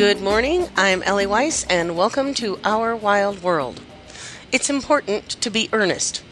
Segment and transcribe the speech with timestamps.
[0.00, 0.66] Good morning.
[0.78, 3.82] I'm Ellie Weiss, and welcome to Our Wild World.
[4.50, 6.22] It's important to be earnest.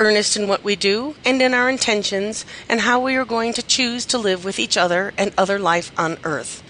[0.00, 3.62] Earnest in what we do and in our intentions and how we are going to
[3.62, 6.62] choose to live with each other and other life on Earth.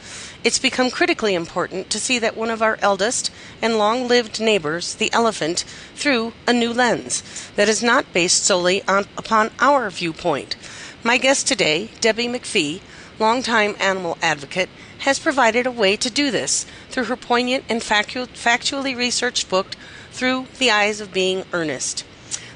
[0.42, 3.30] It's become critically important to see that one of our eldest
[3.62, 5.64] and long lived neighbors, the elephant,
[5.94, 7.22] through a new lens
[7.54, 10.56] that is not based solely on, upon our viewpoint.
[11.04, 12.80] My guest today, Debbie McPhee,
[13.18, 18.26] longtime animal advocate, has provided a way to do this through her poignant and factu-
[18.28, 19.76] factually researched book,
[20.10, 22.04] Through the Eyes of Being Earnest.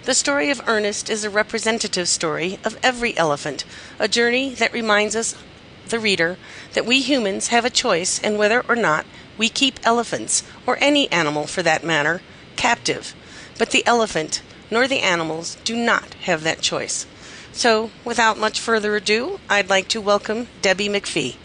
[0.05, 3.64] The story of Ernest is a representative story of every elephant,
[4.00, 5.36] a journey that reminds us,
[5.88, 6.38] the reader,
[6.72, 9.06] that we humans have a choice in whether or not
[9.39, 12.20] we keep elephants, or any animal for that matter,
[12.56, 13.14] captive.
[13.58, 17.06] But the elephant, nor the animals, do not have that choice.
[17.52, 21.36] So, without much further ado, I'd like to welcome Debbie McPhee.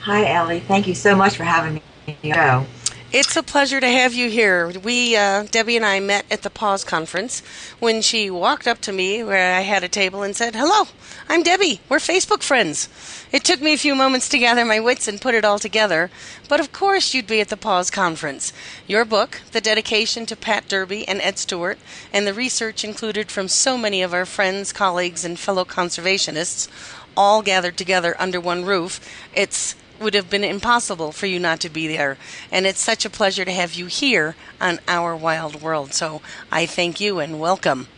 [0.00, 0.60] Hi, Ellie.
[0.60, 1.80] Thank you so much for having
[2.22, 2.66] me on.
[3.12, 4.68] It's a pleasure to have you here.
[4.80, 7.40] We, uh, Debbie and I, met at the PAWS conference
[7.78, 10.88] when she walked up to me where I had a table and said, Hello,
[11.28, 11.80] I'm Debbie.
[11.88, 12.88] We're Facebook friends.
[13.30, 16.10] It took me a few moments to gather my wits and put it all together,
[16.48, 18.52] but of course you'd be at the PAWS conference.
[18.88, 21.78] Your book, the dedication to Pat Derby and Ed Stewart,
[22.12, 26.68] and the research included from so many of our friends, colleagues, and fellow conservationists,
[27.16, 29.00] all gathered together under one roof.
[29.32, 32.16] It's would have been impossible for you not to be there.
[32.50, 35.94] And it's such a pleasure to have you here on Our Wild World.
[35.94, 37.88] So I thank you and welcome.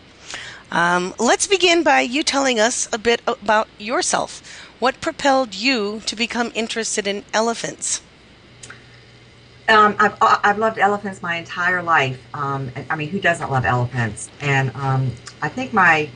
[0.71, 4.43] Um, let's begin by you telling us a bit about yourself.
[4.79, 8.03] What propelled you to become interested in elephants?
[9.69, 12.23] Um, I've, I've loved elephants my entire life.
[12.33, 14.31] Um, I mean, who doesn't love elephants?
[14.41, 16.09] And um, I think my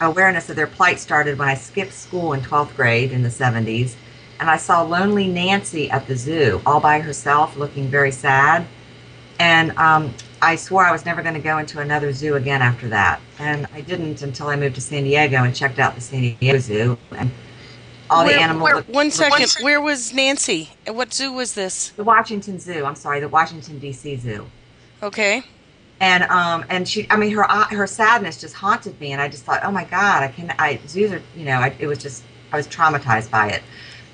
[0.00, 3.94] awareness of their plight started when I skipped school in 12th grade in the 70s
[4.40, 8.66] and I saw Lonely Nancy at the zoo all by herself, looking very sad.
[9.38, 12.88] And um, I swore I was never going to go into another zoo again after
[12.88, 13.20] that.
[13.38, 16.58] And I didn't until I moved to San Diego and checked out the San Diego
[16.58, 16.98] Zoo.
[17.12, 17.30] And
[18.08, 18.64] all where, the animals.
[18.64, 19.64] Where, looked, one second.
[19.64, 20.70] Where was Nancy?
[20.86, 21.90] What zoo was this?
[21.90, 22.84] The Washington Zoo.
[22.84, 24.16] I'm sorry, the Washington D.C.
[24.16, 24.46] Zoo.
[25.02, 25.42] Okay.
[25.98, 29.44] And um and she, I mean, her her sadness just haunted me, and I just
[29.44, 30.54] thought, oh my God, I can.
[30.58, 33.62] I zoos are, you know, I, it was just I was traumatized by it.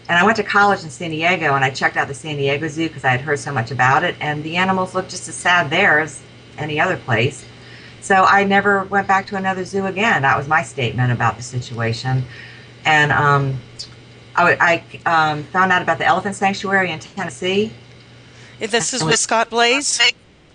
[0.09, 2.69] And I went to college in San Diego and I checked out the San Diego
[2.69, 4.17] Zoo because I had heard so much about it.
[4.21, 6.21] And the animals looked just as sad there as
[6.59, 7.45] any other place.
[8.01, 10.23] So I never went back to another zoo again.
[10.23, 12.25] That was my statement about the situation.
[12.85, 13.61] And um,
[14.35, 17.73] I, I um, found out about the elephant sanctuary in Tennessee.
[18.59, 20.13] This is with Scott Blais?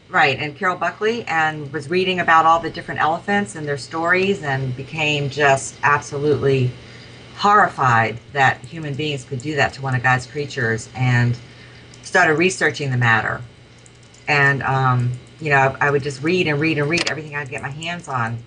[0.09, 4.41] Right, and Carol Buckley, and was reading about all the different elephants and their stories
[4.41, 6.71] and became just absolutely
[7.37, 11.37] horrified that human beings could do that to one of God's creatures and
[12.01, 13.41] started researching the matter.
[14.27, 17.49] And, um, you know, I, I, would just read and read and read everything I'd
[17.49, 18.39] get my hands on.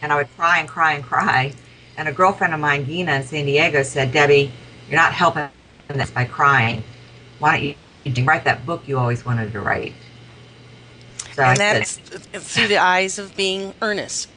[0.00, 1.52] And I would cry and cry and cry.
[1.96, 4.52] And a girlfriend of mine, Gina, in San Diego, said, Debbie,
[4.88, 5.48] you're not helping
[5.88, 6.84] this by crying.
[7.40, 7.74] Why
[8.04, 9.94] don't you, write that book you always wanted to write?
[11.34, 14.28] So and I that's said, through the eyes of being earnest.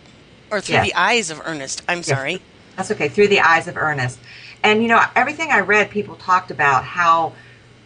[0.50, 0.88] Or through yes.
[0.88, 1.84] the eyes of Ernest.
[1.88, 2.42] I'm sorry.
[2.76, 3.10] That's okay.
[3.10, 4.20] Through the eyes of Ernest.
[4.64, 7.34] And, you know, everything I read, people talked about how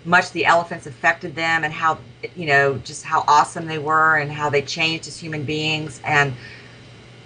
[0.04, 1.98] much the elephants affected them and how,
[2.36, 6.00] you know, just how awesome they were and how they changed as human beings.
[6.04, 6.34] And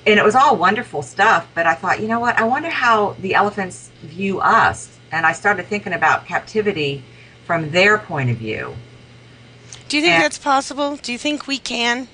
[0.08, 1.48] and it was all wonderful stuff.
[1.54, 2.38] But I thought, you know what?
[2.38, 4.98] I wonder how the elephants view us.
[5.12, 7.04] And I started thinking about captivity
[7.46, 8.76] from their point of view.
[9.90, 10.96] Do you think And- that's possible?
[10.96, 12.08] Do you think we can?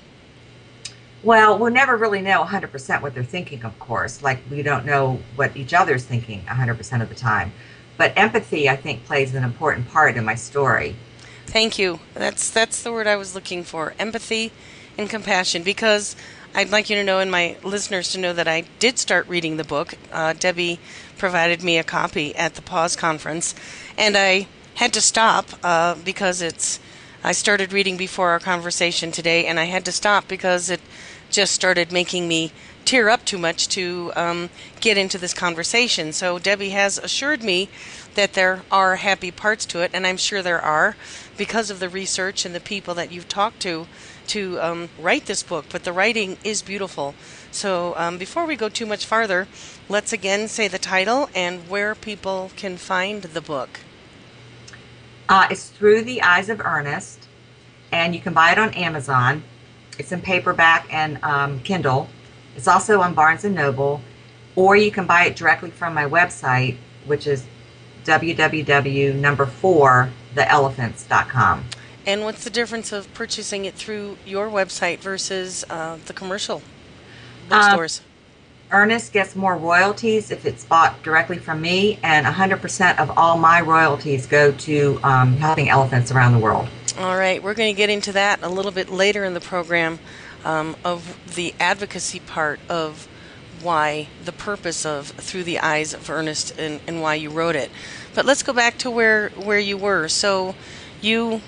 [1.26, 4.22] Well, we'll never really know 100% what they're thinking, of course.
[4.22, 7.52] Like, we don't know what each other's thinking 100% of the time.
[7.96, 10.94] But empathy, I think, plays an important part in my story.
[11.46, 11.98] Thank you.
[12.14, 13.94] That's that's the word I was looking for.
[13.98, 14.52] Empathy
[14.96, 16.14] and compassion because
[16.54, 19.56] I'd like you to know and my listeners to know that I did start reading
[19.56, 19.94] the book.
[20.12, 20.78] Uh, Debbie
[21.18, 23.52] provided me a copy at the PAWS conference,
[23.98, 26.78] and I had to stop uh, because it's.
[27.24, 30.80] I started reading before our conversation today, and I had to stop because it
[31.36, 32.50] just started making me
[32.86, 34.48] tear up too much to um,
[34.80, 36.10] get into this conversation.
[36.10, 37.68] So Debbie has assured me
[38.14, 40.96] that there are happy parts to it, and I'm sure there are
[41.36, 43.86] because of the research and the people that you've talked to
[44.28, 45.66] to um, write this book.
[45.70, 47.14] But the writing is beautiful.
[47.50, 49.46] So um, before we go too much farther,
[49.90, 53.80] let's again say the title and where people can find the book.
[55.28, 57.28] Uh, it's Through the Eyes of Ernest,
[57.92, 59.42] and you can buy it on Amazon.
[59.98, 62.08] It's in paperback and um, Kindle.
[62.56, 64.00] It's also on Barnes and Noble,
[64.54, 66.76] or you can buy it directly from my website,
[67.06, 67.46] which is
[68.04, 71.64] www number four theelephants.com.
[72.06, 76.62] And what's the difference of purchasing it through your website versus uh, the commercial
[77.48, 78.02] bookstores?
[78.70, 83.60] Ernest gets more royalties if it's bought directly from me, and 100% of all my
[83.60, 86.68] royalties go to um, helping elephants around the world.
[86.98, 89.98] All right, we're going to get into that a little bit later in the program
[90.46, 93.06] um, of the advocacy part of
[93.60, 97.70] why the purpose of Through the Eyes of Ernest and, and why you wrote it.
[98.14, 100.08] But let's go back to where, where you were.
[100.08, 100.54] So
[101.02, 101.42] you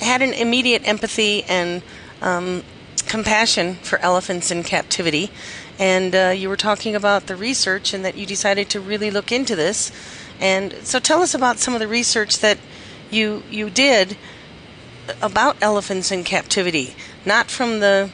[0.00, 1.82] had an immediate empathy and
[2.20, 2.62] um,
[3.08, 5.32] compassion for elephants in captivity.
[5.80, 9.32] And uh, you were talking about the research and that you decided to really look
[9.32, 9.90] into this.
[10.38, 12.58] And so tell us about some of the research that
[13.10, 14.16] you you did
[15.20, 16.94] about elephants in captivity,
[17.24, 18.10] not from the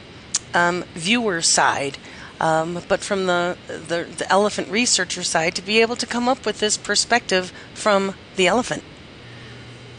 [0.53, 1.97] um, viewer side,
[2.39, 6.45] um, but from the, the the elephant researcher side, to be able to come up
[6.45, 8.83] with this perspective from the elephant.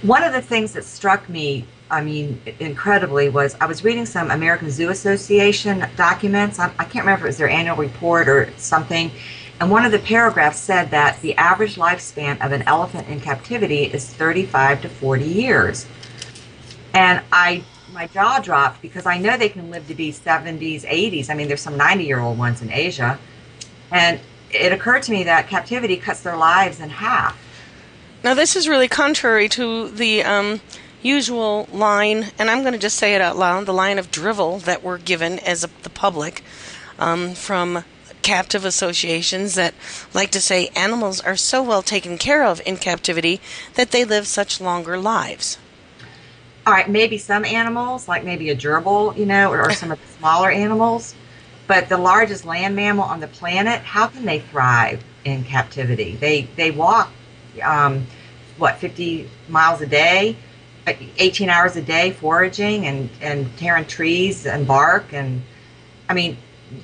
[0.02, 4.30] One of the things that struck me, I mean, incredibly, was I was reading some
[4.30, 6.58] American Zoo Association documents.
[6.58, 9.10] I, I can't remember if it was their annual report or something.
[9.60, 13.84] And one of the paragraphs said that the average lifespan of an elephant in captivity
[13.84, 15.86] is 35 to 40 years.
[16.94, 21.30] And I, my jaw dropped because I know they can live to be 70s, 80s.
[21.30, 23.18] I mean, there's some 90 year old ones in Asia.
[23.90, 24.20] And
[24.50, 27.38] it occurred to me that captivity cuts their lives in half.
[28.22, 30.60] Now, this is really contrary to the um,
[31.02, 34.58] usual line, and I'm going to just say it out loud the line of drivel
[34.60, 36.42] that we're given as a, the public
[36.98, 37.84] um, from
[38.22, 39.72] captive associations that
[40.12, 43.40] like to say animals are so well taken care of in captivity
[43.74, 45.56] that they live such longer lives.
[46.70, 50.00] All right, maybe some animals, like maybe a gerbil, you know, or, or some of
[50.00, 51.16] the smaller animals,
[51.66, 56.14] but the largest land mammal on the planet, how can they thrive in captivity?
[56.14, 57.10] They they walk,
[57.64, 58.06] um,
[58.56, 60.36] what, 50 miles a day,
[60.86, 65.12] uh, 18 hours a day foraging and, and tearing trees and bark.
[65.12, 65.42] And
[66.08, 66.36] I mean,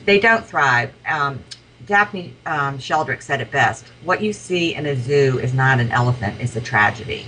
[0.04, 0.92] they don't thrive.
[1.08, 1.44] Um,
[1.86, 3.84] Daphne um, Sheldrick said it best.
[4.02, 7.24] What you see in a zoo is not an elephant, it's a tragedy.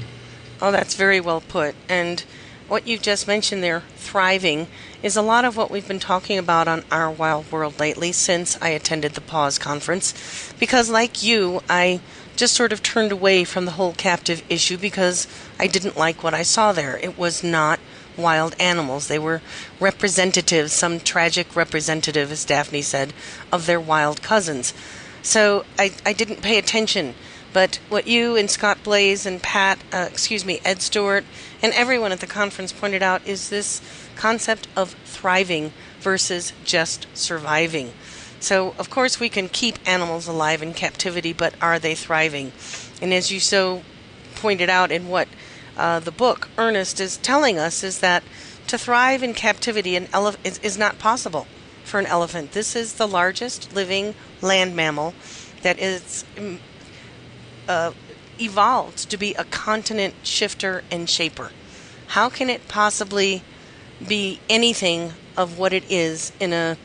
[0.61, 1.77] Oh, that's very well put.
[1.89, 2.25] And
[2.69, 4.67] what you've just mentioned there, thriving,
[5.03, 8.59] is a lot of what we've been talking about on Our Wild World lately since
[8.61, 10.53] I attended the PAWS conference.
[10.59, 12.01] Because, like you, I
[12.37, 15.27] just sort of turned away from the whole captive issue because
[15.59, 16.97] I didn't like what I saw there.
[16.99, 17.81] It was not
[18.17, 19.09] wild animals.
[19.09, 19.41] They were
[19.81, 23.13] representatives, some tragic representative, as Daphne said,
[23.51, 24.75] of their wild cousins.
[25.23, 27.15] So I, I didn't pay attention.
[27.53, 31.25] But what you and Scott Blais and Pat, uh, excuse me, Ed Stewart,
[31.63, 33.81] and everyone at the conference pointed out is this
[34.17, 37.93] concept of thriving versus just surviving.
[38.41, 42.53] So, of course, we can keep animals alive in captivity, but are they thriving?
[43.03, 43.83] And as you so
[44.37, 45.29] pointed out in what
[45.77, 48.23] uh, the book Ernest is telling us, is that
[48.69, 50.09] to thrive in captivity an
[50.45, 51.47] is, is not possible
[51.85, 52.53] for an elephant.
[52.53, 55.15] This is the largest living land mammal
[55.63, 56.59] that is mm,
[57.69, 57.93] uh,
[58.41, 61.51] evolved to be a continent shifter and shaper.
[62.09, 63.43] How can it possibly
[64.07, 66.77] be anything of what it is in a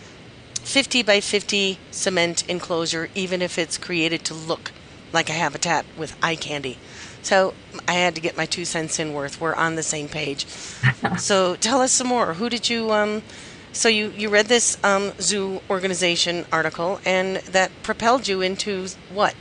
[0.55, 4.71] 50 by 50 cement enclosure, even if it's created to look
[5.11, 6.77] like a habitat with eye candy?
[7.21, 7.53] So
[7.87, 9.39] I had to get my two cents in worth.
[9.39, 10.45] We're on the same page.
[11.17, 12.33] so tell us some more.
[12.33, 13.23] Who did you um,
[13.71, 19.35] So you, you read this um, zoo organization article, and that propelled you into what?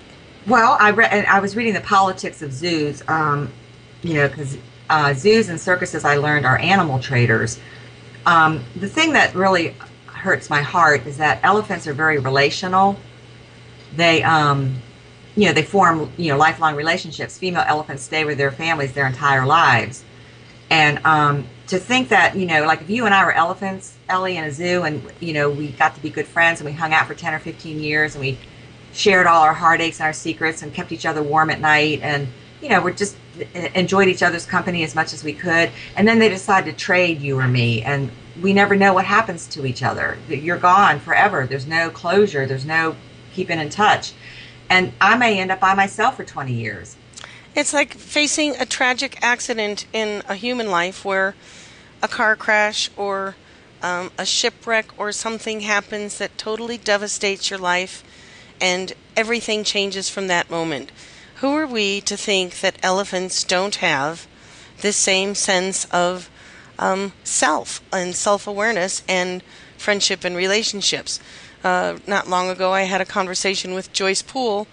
[0.46, 1.25] Well, I read.
[1.26, 3.02] I was reading the politics of zoos.
[3.08, 3.52] Um,
[4.02, 4.58] you know, because
[4.90, 7.61] uh, zoos and circuses, I learned, are animal traders.
[8.26, 12.96] Um, the thing that really hurts my heart is that elephants are very relational.
[13.94, 14.80] They, um,
[15.37, 17.38] you know, they form you know lifelong relationships.
[17.38, 20.02] Female elephants stay with their families their entire lives,
[20.70, 24.37] and um, to think that you know, like if you and I were elephants, Ellie,
[24.37, 26.92] in a zoo, and you know, we got to be good friends and we hung
[26.92, 28.38] out for ten or fifteen years, and we
[28.92, 32.28] shared all our heartaches and our secrets and kept each other warm at night, and
[32.61, 33.16] you know, we're just
[33.75, 35.70] enjoyed each other's company as much as we could.
[35.96, 39.46] And then they decide to trade you or me, and we never know what happens
[39.49, 40.16] to each other.
[40.28, 41.46] You're gone forever.
[41.46, 42.46] There's no closure.
[42.46, 42.96] There's no
[43.34, 44.12] keeping in touch.
[44.70, 46.96] And I may end up by myself for 20 years.
[47.54, 51.34] It's like facing a tragic accident in a human life where
[52.02, 53.37] a car crash or
[53.82, 58.02] um, a shipwreck or something happens that totally devastates your life
[58.62, 60.92] and everything changes from that moment.
[61.37, 64.28] Who are we to think that elephants don't have
[64.81, 66.31] this same sense of
[66.78, 69.42] um, self and self awareness and
[69.76, 71.19] friendship and relationships?
[71.64, 74.69] Uh, not long ago, I had a conversation with Joyce Poole,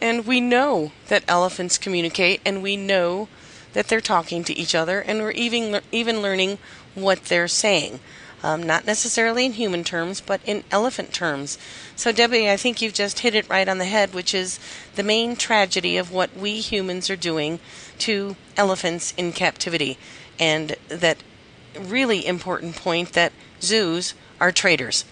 [0.00, 3.28] and we know that elephants communicate, and we know
[3.74, 6.58] that they're talking to each other, and we're even even learning
[6.94, 8.00] what they're saying
[8.44, 11.56] um, not necessarily in human terms, but in elephant terms.
[11.96, 14.60] So, Debbie, I think you've just hit it right on the head, which is
[14.96, 17.58] the main tragedy of what we humans are doing
[18.00, 19.96] to elephants in captivity.
[20.38, 21.22] And that
[21.80, 23.32] really important point that
[23.62, 25.06] zoos are traders.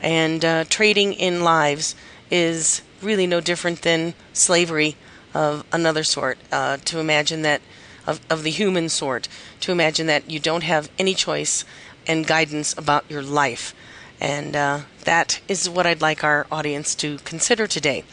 [0.00, 1.96] And uh, trading in lives
[2.30, 4.96] is really no different than slavery
[5.34, 6.38] of another sort.
[6.52, 7.62] Uh, to imagine that,
[8.06, 9.26] of, of the human sort,
[9.58, 11.64] to imagine that you don't have any choice
[12.06, 13.74] and guidance about your life.
[14.20, 18.04] And uh, that is what I'd like our audience to consider today.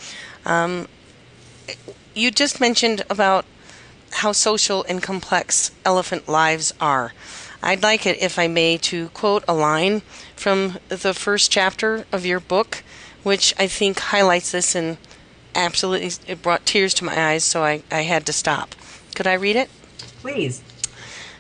[0.46, 0.88] Um,
[2.14, 3.46] you just mentioned about
[4.12, 7.14] how social and complex elephant lives are.
[7.62, 10.02] I'd like it, if I may, to quote a line
[10.36, 12.84] from the first chapter of your book,
[13.24, 14.98] which I think highlights this and
[15.56, 18.76] absolutely it brought tears to my eyes, so I, I had to stop.
[19.16, 19.70] Could I read it?
[20.22, 20.62] Please.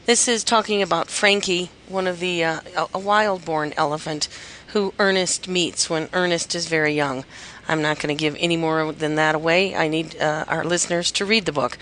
[0.05, 2.59] This is talking about Frankie, one of the uh,
[2.93, 4.27] a wild-born elephant
[4.73, 7.23] who Ernest meets when Ernest is very young.
[7.69, 9.73] I'm not going to give any more than that away.
[9.73, 11.77] I need uh, our listeners to read the book.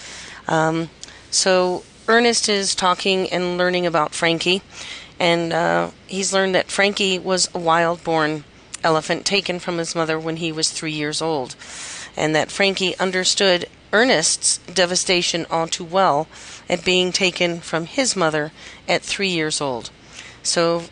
[0.48, 0.92] Um,
[1.32, 4.62] so Ernest is talking and learning about Frankie,
[5.20, 8.44] and uh, he's learned that Frankie was a wild-born
[8.84, 11.56] elephant taken from his mother when he was three years old,
[12.16, 16.28] and that Frankie understood Ernest's devastation all too well
[16.70, 18.52] at being taken from his mother
[18.88, 19.90] at three years old.
[20.44, 20.86] So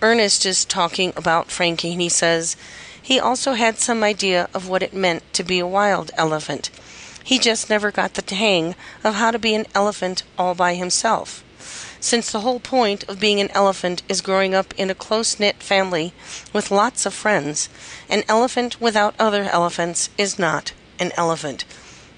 [0.00, 2.56] Ernest is talking about Frankie, and he says
[3.00, 6.70] he also had some idea of what it meant to be a wild elephant.
[7.22, 11.44] He just never got the hang of how to be an elephant all by himself.
[12.00, 15.62] Since the whole point of being an elephant is growing up in a close knit
[15.62, 16.12] family
[16.52, 17.68] with lots of friends,
[18.08, 21.64] an elephant without other elephants is not an elephant.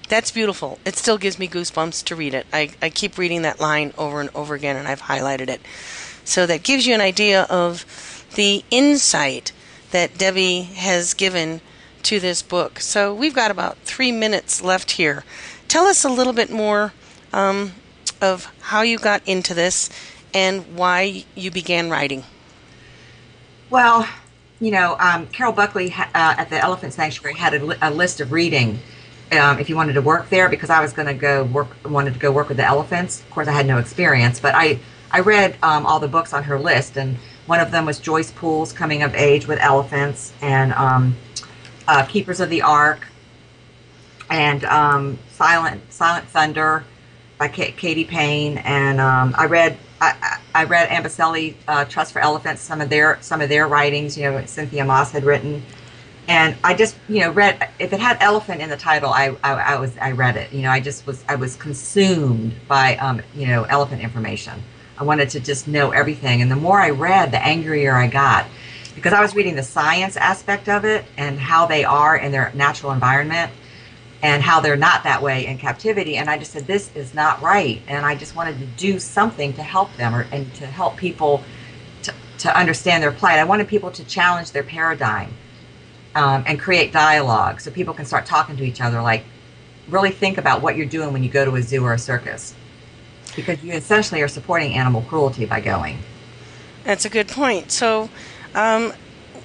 [0.07, 0.79] That's beautiful.
[0.85, 2.45] It still gives me goosebumps to read it.
[2.53, 5.61] I, I keep reading that line over and over again, and I've highlighted it.
[6.23, 7.85] So that gives you an idea of
[8.35, 9.51] the insight
[9.91, 11.61] that Debbie has given
[12.03, 12.79] to this book.
[12.79, 15.23] So we've got about three minutes left here.
[15.67, 16.93] Tell us a little bit more
[17.33, 17.73] um,
[18.21, 19.89] of how you got into this
[20.33, 22.23] and why you began writing.
[23.71, 24.07] Well,
[24.59, 28.21] you know, um, Carol Buckley uh, at the Elephant Sanctuary had a, li- a list
[28.21, 28.79] of reading
[29.31, 32.13] um, if you wanted to work there because I was going to go work wanted
[32.13, 33.21] to go work with the elephants.
[33.21, 34.79] Of course, I had no experience, but I
[35.11, 38.31] I read um, all the books on her list, and one of them was Joyce
[38.31, 41.15] Poole's Coming of Age with Elephants and um,
[41.87, 43.07] uh, Keepers of the Ark
[44.29, 46.83] and um, Silent Silent Thunder
[47.37, 49.77] by K- Katy Payne, and um, I read.
[50.01, 54.17] I, I read Amboseli uh, Trust for Elephants, some of their some of their writings.
[54.17, 55.63] You know, Cynthia Moss had written,
[56.27, 59.53] and I just you know read if it had elephant in the title I, I,
[59.53, 60.51] I was I read it.
[60.51, 64.61] You know I just was I was consumed by um, you know elephant information.
[64.97, 66.41] I wanted to just know everything.
[66.41, 68.45] And the more I read the angrier I got.
[68.95, 72.51] Because I was reading the science aspect of it and how they are in their
[72.55, 73.51] natural environment
[74.23, 76.15] and how they're not that way in captivity.
[76.15, 77.81] And I just said this is not right.
[77.89, 81.43] And I just wanted to do something to help them or, and to help people
[82.03, 83.37] to, to understand their plight.
[83.37, 85.33] I wanted people to challenge their paradigm
[86.15, 89.01] um, and create dialogue so people can start talking to each other.
[89.01, 89.23] Like,
[89.87, 92.55] really think about what you're doing when you go to a zoo or a circus,
[93.35, 95.99] because you essentially are supporting animal cruelty by going.
[96.83, 97.71] That's a good point.
[97.71, 98.09] So,
[98.55, 98.93] Um,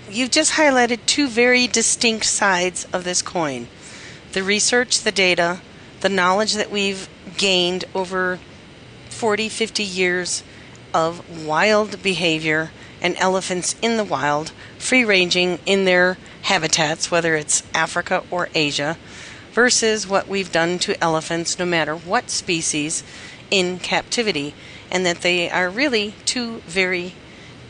[0.09, 3.67] you've just highlighted two very distinct sides of this coin
[4.33, 5.61] the research, the data,
[6.01, 8.39] the knowledge that we've gained over
[9.09, 10.45] 40, 50 years
[10.95, 12.71] of wild behavior
[13.03, 18.97] and elephants in the wild, free ranging in their habitats, whether it's Africa or Asia,
[19.53, 23.03] versus what we've done to elephants, no matter what species,
[23.51, 24.55] in captivity,
[24.91, 27.15] and that they are really two very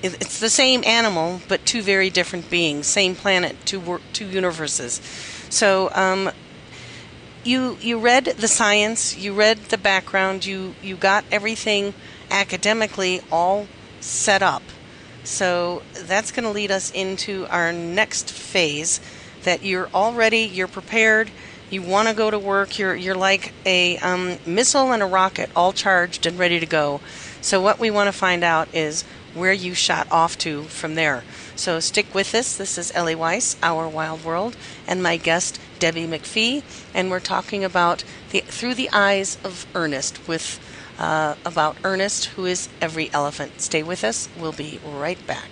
[0.02, 5.00] it's the same animal, but two very different beings, same planet, two two universes.
[5.50, 6.30] So um,
[7.44, 11.94] you you read the science, you read the background, you you got everything
[12.30, 13.66] academically all
[14.00, 14.62] set up.
[15.24, 19.00] So that's going to lead us into our next phase
[19.44, 21.30] that you're already you're prepared,
[21.70, 25.50] you want to go to work, you're you're like a um, missile and a rocket
[25.54, 27.00] all charged and ready to go.
[27.40, 31.22] So what we want to find out is where you shot off to from there.
[31.54, 32.56] So stick with us.
[32.56, 36.62] This is Ellie Weiss, Our Wild World, and my guest Debbie McPhee,
[36.92, 40.58] and we're talking about the through the eyes of Ernest with
[41.00, 43.60] uh, about Ernest, who is every elephant.
[43.60, 44.28] Stay with us.
[44.38, 45.48] We'll be right back.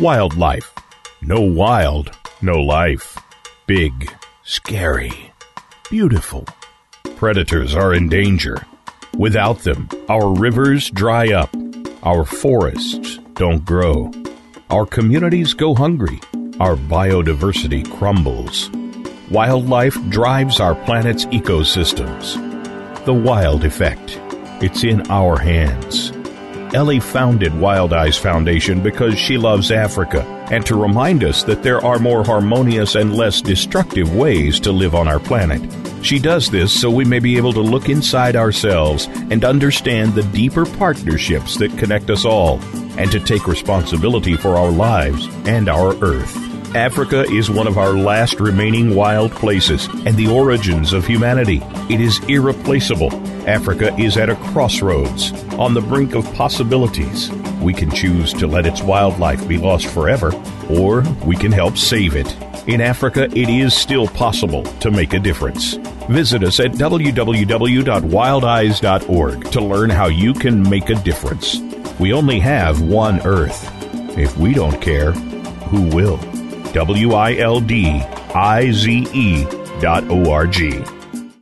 [0.00, 0.72] Wildlife.
[1.24, 3.16] No wild, no life.
[3.66, 5.32] Big, scary,
[5.88, 6.44] beautiful.
[7.14, 8.66] Predators are in danger.
[9.16, 11.54] Without them, our rivers dry up,
[12.02, 14.10] our forests don't grow,
[14.72, 16.18] our communities go hungry,
[16.58, 18.70] our biodiversity crumbles.
[19.30, 22.34] Wildlife drives our planet's ecosystems.
[23.04, 24.18] The wild effect.
[24.62, 26.10] It's in our hands.
[26.74, 31.84] Ellie founded Wild Eyes Foundation because she loves Africa and to remind us that there
[31.84, 35.60] are more harmonious and less destructive ways to live on our planet.
[36.02, 40.22] She does this so we may be able to look inside ourselves and understand the
[40.22, 42.58] deeper partnerships that connect us all,
[43.02, 46.36] and to take responsibility for our lives and our Earth.
[46.76, 51.60] Africa is one of our last remaining wild places and the origins of humanity.
[51.90, 53.12] It is irreplaceable.
[53.48, 57.28] Africa is at a crossroads, on the brink of possibilities.
[57.60, 60.30] We can choose to let its wildlife be lost forever,
[60.70, 62.32] or we can help save it.
[62.68, 65.74] In Africa, it is still possible to make a difference.
[66.08, 71.71] Visit us at www.wildeyes.org to learn how you can make a difference.
[72.02, 73.70] We only have one Earth.
[74.18, 76.16] If we don't care, who will?
[76.72, 78.02] W I L D
[78.34, 79.44] I Z E
[79.80, 80.82] dot O R G.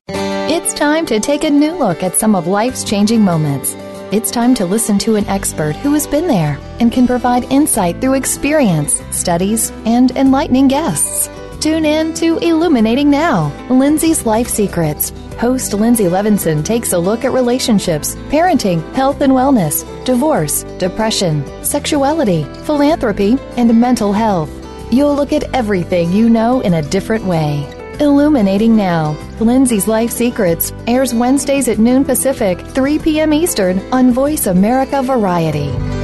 [0.08, 3.74] It's time to take a new look at some of life's changing moments.
[4.12, 7.98] It's time to listen to an expert who has been there and can provide insight
[8.02, 11.30] through experience, studies, and enlightening guests.
[11.60, 15.12] Tune in to Illuminating Now, Lindsay's Life Secrets.
[15.38, 22.44] Host Lindsay Levinson takes a look at relationships, parenting, health and wellness, divorce, depression, sexuality,
[22.64, 24.50] philanthropy, and mental health.
[24.90, 27.68] You'll look at everything you know in a different way.
[28.00, 29.14] Illuminating Now.
[29.38, 33.34] Lindsay's Life Secrets airs Wednesdays at noon Pacific, 3 p.m.
[33.34, 35.99] Eastern on Voice America Variety.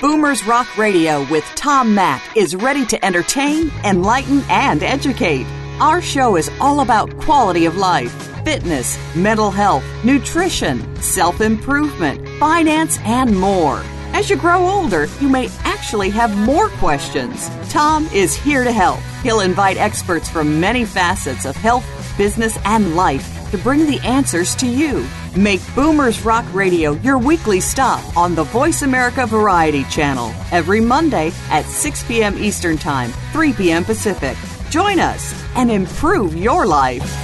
[0.00, 5.44] Boomers Rock Radio with Tom Mack is ready to entertain, enlighten, and educate.
[5.78, 8.10] Our show is all about quality of life,
[8.42, 13.82] fitness, mental health, nutrition, self improvement, finance, and more.
[14.14, 17.50] As you grow older, you may actually have more questions.
[17.68, 19.00] Tom is here to help.
[19.22, 21.84] He'll invite experts from many facets of health,
[22.16, 25.06] business, and life to bring the answers to you.
[25.36, 31.30] Make Boomers Rock Radio your weekly stop on the Voice America Variety Channel every Monday
[31.50, 32.36] at 6 p.m.
[32.36, 33.84] Eastern Time, 3 p.m.
[33.84, 34.36] Pacific.
[34.70, 37.16] Join us and improve your life.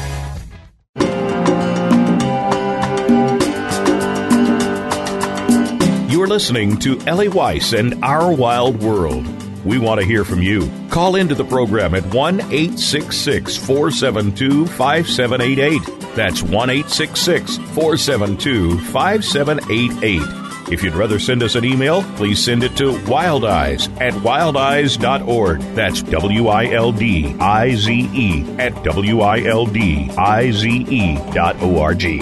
[6.09, 9.27] You're listening to Ellie Weiss and Our Wild World.
[9.65, 10.71] We want to hear from you.
[10.91, 16.06] Call into the program at 1 866 472 5788.
[16.17, 20.47] That's 1 866 472 5788.
[20.73, 25.61] If you'd rather send us an email, please send it to wildeyes at wildeyes.org.
[25.77, 30.87] That's W I L D I Z E at W I L D I Z
[30.89, 32.19] E dot O R G.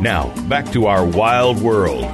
[0.00, 2.04] Now, back to our wild world.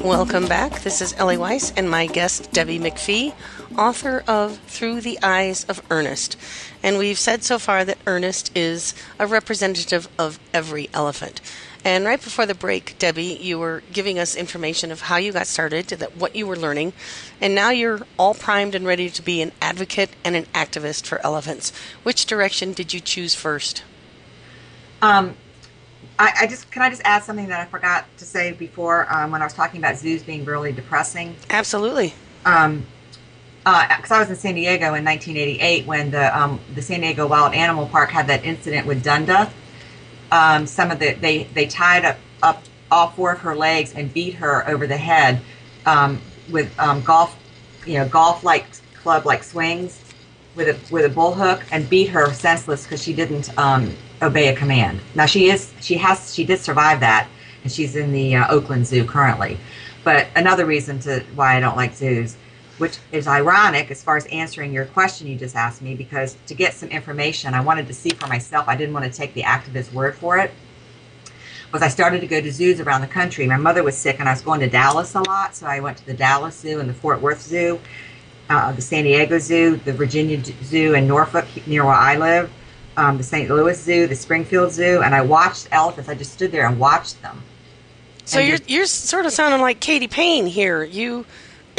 [0.00, 0.80] Welcome back.
[0.80, 3.34] This is Ellie Weiss and my guest, Debbie McPhee,
[3.76, 6.38] author of Through the Eyes of Ernest.
[6.82, 11.40] And we've said so far that Ernest is a representative of every elephant.
[11.84, 15.46] And right before the break, Debbie, you were giving us information of how you got
[15.46, 16.92] started, that what you were learning,
[17.40, 21.24] and now you're all primed and ready to be an advocate and an activist for
[21.24, 21.72] elephants.
[22.02, 23.84] Which direction did you choose first?
[25.00, 25.36] Um,
[26.18, 29.30] I, I just can I just add something that I forgot to say before um,
[29.30, 31.36] when I was talking about zoos being really depressing.
[31.48, 32.14] Absolutely.
[32.44, 32.86] Um,
[33.68, 37.26] because uh, I was in San Diego in 1988 when the um, the San Diego
[37.26, 39.50] Wild Animal Park had that incident with Dunda.
[40.30, 44.12] Um, some of the they they tied up up all four of her legs and
[44.12, 45.40] beat her over the head
[45.84, 47.36] um, with um, golf,
[47.84, 50.00] you know, golf like club like swings
[50.54, 54.48] with a with a bull hook and beat her senseless because she didn't um, obey
[54.48, 55.00] a command.
[55.14, 57.28] Now she is she has she did survive that
[57.64, 59.58] and she's in the uh, Oakland Zoo currently.
[60.04, 62.36] But another reason to why I don't like zoos
[62.78, 66.54] which is ironic as far as answering your question you just asked me, because to
[66.54, 68.66] get some information, I wanted to see for myself.
[68.68, 70.50] I didn't want to take the activist word for it.
[71.72, 73.46] Was I started to go to zoos around the country.
[73.46, 75.98] My mother was sick, and I was going to Dallas a lot, so I went
[75.98, 77.78] to the Dallas Zoo and the Fort Worth Zoo,
[78.48, 82.50] uh, the San Diego Zoo, the Virginia Zoo in Norfolk, near where I live,
[82.96, 83.50] um, the St.
[83.50, 86.08] Louis Zoo, the Springfield Zoo, and I watched elephants.
[86.08, 87.42] I just stood there and watched them.
[88.24, 90.82] So and you're just, you're sort of sounding like Katy Payne here.
[90.82, 91.26] You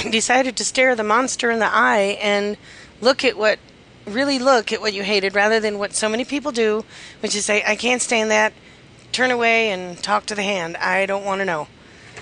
[0.12, 2.58] decided to stare the monster in the eye and
[3.02, 3.60] look at what
[4.06, 6.84] really look at what you hated rather than what so many people do,
[7.20, 8.54] which is say, I can't stand that,
[9.12, 10.78] turn away and talk to the hand.
[10.78, 11.68] I don't want to know.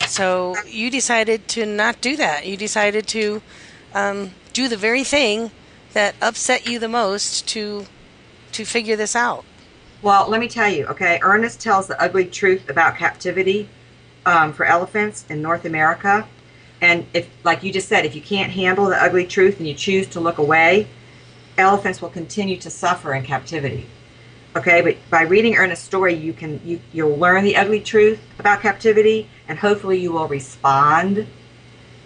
[0.08, 2.46] So you decided to not do that.
[2.46, 3.42] You decided to
[3.94, 5.52] um, do the very thing
[5.94, 7.86] that upset you the most to
[8.52, 9.44] to figure this out.
[10.02, 11.20] Well, let me tell you, okay.
[11.22, 13.68] Ernest tells the ugly truth about captivity
[14.26, 16.28] um, for elephants in North America.
[16.82, 19.74] And if, like you just said, if you can't handle the ugly truth and you
[19.74, 20.88] choose to look away,
[21.58, 23.88] elephants will continue to suffer in captivity.
[24.56, 28.62] Okay, but by reading Ernest's story, you can you you'll learn the ugly truth about
[28.62, 31.28] captivity, and hopefully you will respond,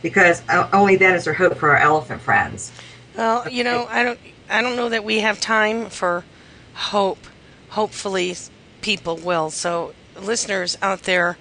[0.02, 0.42] because
[0.74, 2.72] only then is there hope for our elephant friends.
[3.16, 6.26] Well, you know, I don't I don't know that we have time for
[6.74, 7.26] hope.
[7.70, 8.36] Hopefully,
[8.82, 9.50] people will.
[9.50, 11.38] So, listeners out there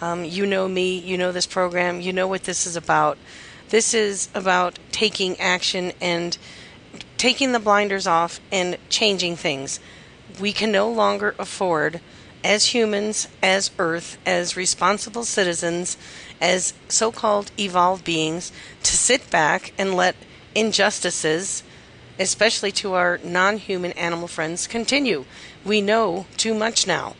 [0.00, 3.18] um, you know me, you know this program, you know what this is about.
[3.68, 6.36] This is about taking action and
[7.16, 9.78] taking the blinders off and changing things.
[10.40, 12.00] We can no longer afford,
[12.42, 15.96] as humans, as Earth, as responsible citizens,
[16.40, 20.16] as so called evolved beings, to sit back and let
[20.54, 21.62] injustices,
[22.18, 25.26] especially to our non human animal friends, continue.
[25.64, 27.16] We know too much now.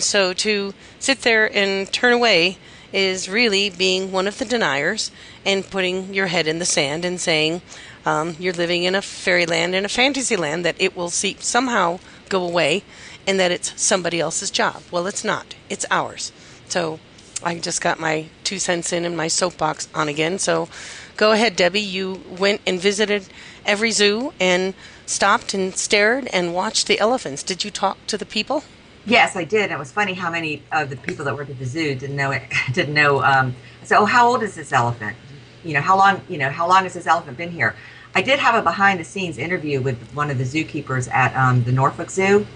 [0.00, 2.58] So to sit there and turn away
[2.92, 5.10] is really being one of the deniers
[5.44, 7.60] and putting your head in the sand and saying
[8.06, 11.98] um, you're living in a fairyland and a fantasy land that it will see somehow
[12.28, 12.82] go away
[13.26, 14.82] and that it's somebody else's job.
[14.90, 15.54] Well, it's not.
[15.68, 16.32] It's ours.
[16.68, 16.98] So
[17.42, 20.38] I just got my two cents in and my soapbox on again.
[20.38, 20.68] So
[21.16, 21.80] go ahead, Debbie.
[21.80, 23.28] You went and visited
[23.66, 24.74] every zoo and
[25.04, 27.42] stopped and stared and watched the elephants.
[27.42, 28.64] Did you talk to the people?
[29.08, 29.70] Yes, I did.
[29.70, 32.30] It was funny how many of the people that work at the zoo didn't know
[32.30, 32.42] it.
[32.74, 33.22] Didn't know.
[33.22, 35.16] Um, so, oh, how old is this elephant?
[35.64, 36.20] You know, how long?
[36.28, 37.74] You know, how long has this elephant been here?
[38.14, 42.10] I did have a behind-the-scenes interview with one of the zookeepers at um, the Norfolk
[42.10, 42.46] Zoo,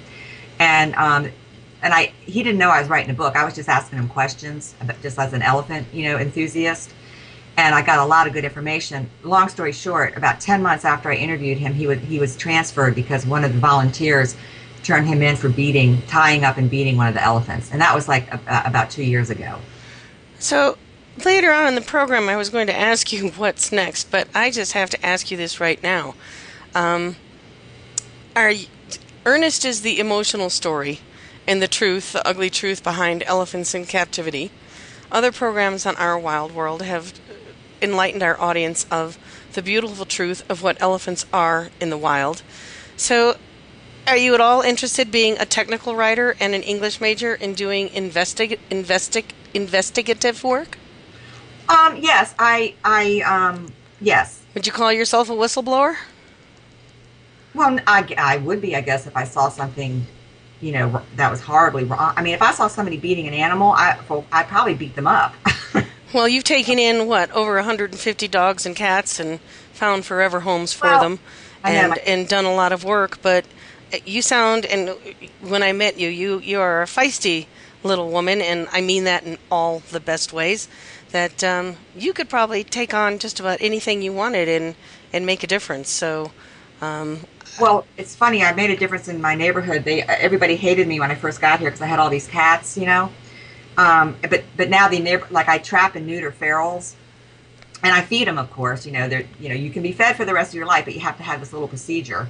[0.58, 1.30] and um,
[1.82, 3.34] and I he didn't know I was writing a book.
[3.34, 6.92] I was just asking him questions, just as an elephant, you know, enthusiast.
[7.56, 9.08] And I got a lot of good information.
[9.22, 12.94] Long story short, about ten months after I interviewed him, he was he was transferred
[12.94, 14.36] because one of the volunteers
[14.82, 17.70] turn him in for beating, tying up and beating one of the elephants.
[17.70, 19.58] And that was like a, about two years ago.
[20.38, 20.76] So
[21.24, 24.50] later on in the program, I was going to ask you what's next, but I
[24.50, 26.14] just have to ask you this right now.
[26.74, 27.16] Um,
[28.34, 28.66] are you,
[29.24, 31.00] Ernest is the emotional story
[31.46, 34.50] and the truth, the ugly truth behind elephants in captivity.
[35.10, 37.12] Other programs on Our Wild World have
[37.80, 39.18] enlightened our audience of
[39.52, 42.42] the beautiful truth of what elephants are in the wild.
[42.96, 43.36] So,
[44.06, 47.88] are you at all interested being a technical writer and an English major in doing
[47.90, 50.78] investi- investi- investigative work?
[51.68, 54.42] Um, yes, I, I, um, yes.
[54.54, 55.96] Would you call yourself a whistleblower?
[57.54, 60.06] Well, I, I would be, I guess, if I saw something,
[60.60, 62.14] you know, that was horribly wrong.
[62.16, 63.98] I mean, if I saw somebody beating an animal, I,
[64.32, 65.34] I'd probably beat them up.
[66.14, 69.40] well, you've taken in what over 150 dogs and cats and
[69.72, 71.18] found forever homes for well, them,
[71.64, 73.44] and and done a lot of work, but
[74.04, 74.90] you sound and
[75.40, 77.46] when I met you, you you are a feisty
[77.84, 80.68] little woman, and I mean that in all the best ways.
[81.10, 84.74] that um, you could probably take on just about anything you wanted and
[85.12, 85.88] and make a difference.
[85.90, 86.32] So.
[86.80, 87.20] Um,
[87.60, 88.42] well, it's funny.
[88.42, 89.84] I made a difference in my neighborhood.
[89.84, 92.76] They everybody hated me when I first got here because I had all these cats,
[92.76, 93.10] you know.
[93.76, 96.94] Um, but but now the neighbor like I trap and neuter ferals,
[97.82, 98.86] and I feed them, of course.
[98.86, 100.86] You know, they're you know you can be fed for the rest of your life,
[100.86, 102.28] but you have to have this little procedure.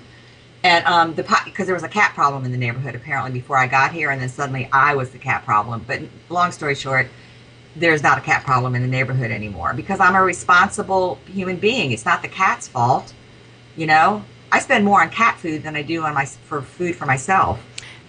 [0.64, 3.66] And um, the because there was a cat problem in the neighborhood apparently before I
[3.66, 5.84] got here, and then suddenly I was the cat problem.
[5.86, 7.08] But long story short,
[7.74, 11.90] there's not a cat problem in the neighborhood anymore because I'm a responsible human being.
[11.90, 13.12] It's not the cat's fault,
[13.76, 14.24] you know.
[14.52, 17.60] I spend more on cat food than I do on my for food for myself.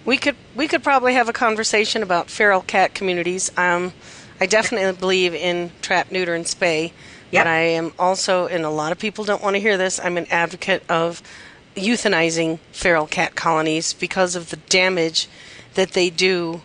[0.04, 3.50] We could we could probably have a conversation about feral cat communities.
[3.56, 3.92] Um,
[4.40, 6.92] I definitely believe in trap, neuter, and spay.
[7.30, 7.44] Yep.
[7.44, 9.98] But I am also, and a lot of people don't want to hear this.
[9.98, 11.22] I'm an advocate of
[11.74, 15.28] euthanizing feral cat colonies because of the damage
[15.74, 16.62] that they do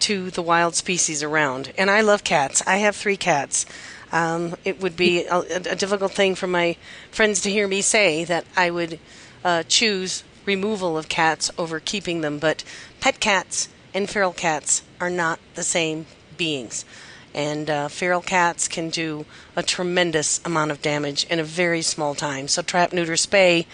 [0.00, 1.72] to the wild species around.
[1.76, 2.62] And I love cats.
[2.66, 3.66] I have three cats.
[4.12, 6.76] Um, it would be a, a, difficult thing for my
[7.10, 8.98] friends to hear me say that I would
[9.44, 12.64] uh, choose removal of cats over keeping them, but
[13.00, 16.06] pet cats and feral cats are not the same
[16.38, 16.86] beings.
[17.34, 22.14] And uh, feral cats can do a tremendous amount of damage in a very small
[22.14, 22.48] time.
[22.48, 23.66] So, trap, neuter, spay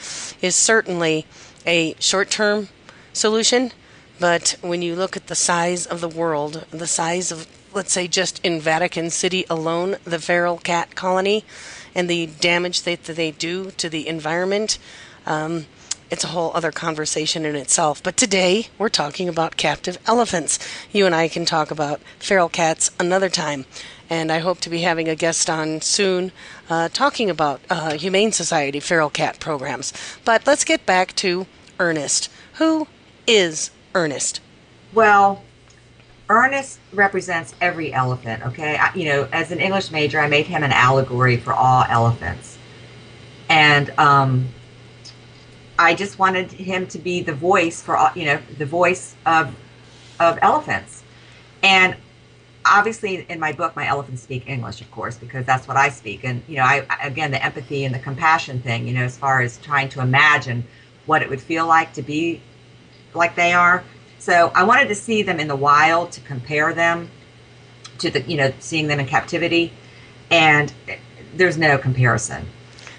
[0.42, 1.26] is certainly
[1.66, 2.68] a short term
[3.12, 3.72] solution
[4.18, 8.06] but when you look at the size of the world, the size of, let's say,
[8.06, 11.44] just in Vatican City alone, the feral cat colony,
[11.94, 14.78] and the damage that they do to the environment,
[15.26, 15.66] um,
[16.10, 18.02] it's a whole other conversation in itself.
[18.02, 20.58] But today, we're talking about captive elephants.
[20.92, 23.64] You and I can talk about feral cats another time.
[24.10, 26.30] And I hope to be having a guest on soon
[26.68, 29.92] uh, talking about uh, Humane Society feral cat programs.
[30.24, 31.46] But let's get back to
[31.78, 32.30] Ernest.
[32.54, 32.86] Who
[33.26, 34.40] is Ernest?
[34.92, 35.42] Well,
[36.28, 38.76] Ernest represents every elephant, okay?
[38.76, 42.58] I, you know, as an English major, I made him an allegory for all elephants.
[43.48, 44.48] And um,
[45.78, 49.54] I just wanted him to be the voice for all, you know, the voice of
[50.20, 51.02] of elephants.
[51.62, 51.96] And
[52.64, 56.24] obviously in my book my elephants speak English, of course, because that's what I speak.
[56.24, 59.40] And you know, I again the empathy and the compassion thing, you know, as far
[59.40, 60.64] as trying to imagine
[61.06, 62.40] what it would feel like to be
[63.14, 63.84] like they are.
[64.18, 67.10] So I wanted to see them in the wild to compare them
[67.98, 69.72] to the, you know, seeing them in captivity.
[70.30, 70.96] And eh,
[71.34, 72.46] there's no comparison.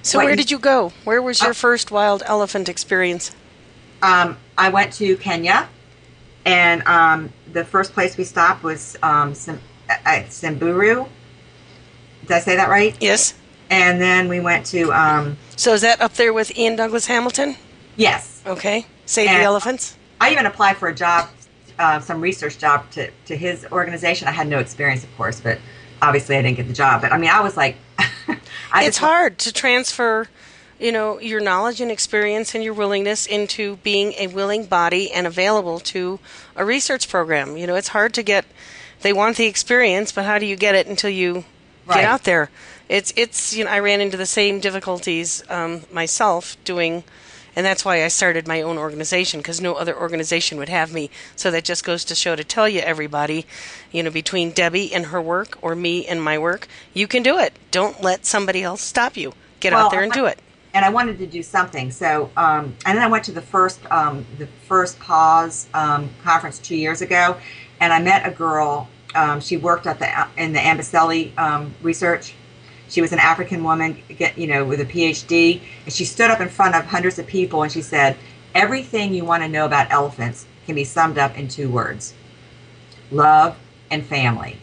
[0.06, 0.94] So where did you go?
[1.04, 3.36] Where was your uh, first wild elephant experience?
[4.04, 5.68] Um, I went to Kenya,
[6.46, 11.08] and um, the first place we stopped was um, Sim- uh, Samburu.
[12.22, 12.96] Did I say that right?
[13.02, 13.34] Yes.
[13.72, 14.94] And then we went to.
[14.94, 17.56] Um, so is that up there with Iain Douglas-Hamilton?
[17.96, 18.44] Yes.
[18.46, 18.86] Okay.
[19.08, 19.98] Save and, the elephants.
[20.22, 21.30] I even applied for a job,
[21.80, 24.28] uh, some research job to, to his organization.
[24.28, 25.58] I had no experience, of course, but
[26.04, 27.02] obviously I didn't get the job.
[27.02, 27.78] But I mean, I was like,
[28.76, 30.28] it's hard to transfer,
[30.80, 35.28] you know, your knowledge and experience and your willingness into being a willing body and
[35.28, 36.20] available to
[36.56, 37.58] a research program.
[37.58, 38.46] You know, it's hard to get.
[39.02, 41.46] They want the experience, but how do you get it until you
[41.86, 41.98] right.
[41.98, 42.50] get out there?
[42.90, 47.04] It's it's you know I ran into the same difficulties um, myself doing
[47.56, 51.10] and that's why I started my own organization because no other organization would have me.
[51.36, 53.46] So that just goes to show to tell you, everybody,
[53.92, 57.38] you know, between Debbie and her work or me and my work, you can do
[57.38, 57.54] it.
[57.72, 59.34] Don't let somebody else stop you.
[59.60, 60.40] Get well, out there and do it.
[60.74, 61.90] And I wanted to do something.
[61.92, 66.60] So, um, and then I went to the first, um, the first PAWS um, conference
[66.60, 67.38] two years ago,
[67.80, 68.90] and I met a girl.
[69.16, 72.34] Um, she worked at the in the Amboseli um, research
[72.90, 74.02] she was an African woman,
[74.36, 77.64] you know, with a PhD, and she stood up in front of hundreds of people
[77.64, 78.18] and she said,
[78.54, 82.14] "Everything you want to know about elephants can be summed up in two words:
[83.12, 83.58] love
[83.90, 84.58] and family.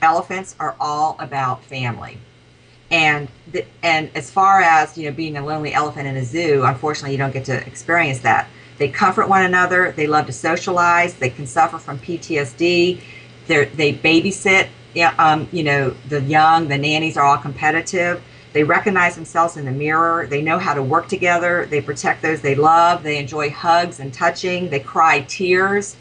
[0.00, 2.18] Elephants are all about family."
[2.90, 6.62] And the, and as far as you know, being a lonely elephant in a zoo,
[6.64, 8.48] unfortunately, you don't get to experience that.
[8.76, 9.92] They comfort one another.
[9.92, 11.14] They love to socialize.
[11.14, 13.00] They can suffer from PTSD.
[13.46, 14.68] They're, they babysit
[15.18, 18.22] um, you know, the young, the nannies are all competitive.
[18.52, 20.26] They recognize themselves in the mirror.
[20.26, 21.66] They know how to work together.
[21.66, 23.02] They protect those they love.
[23.02, 24.68] They enjoy hugs and touching.
[24.68, 25.96] They cry tears.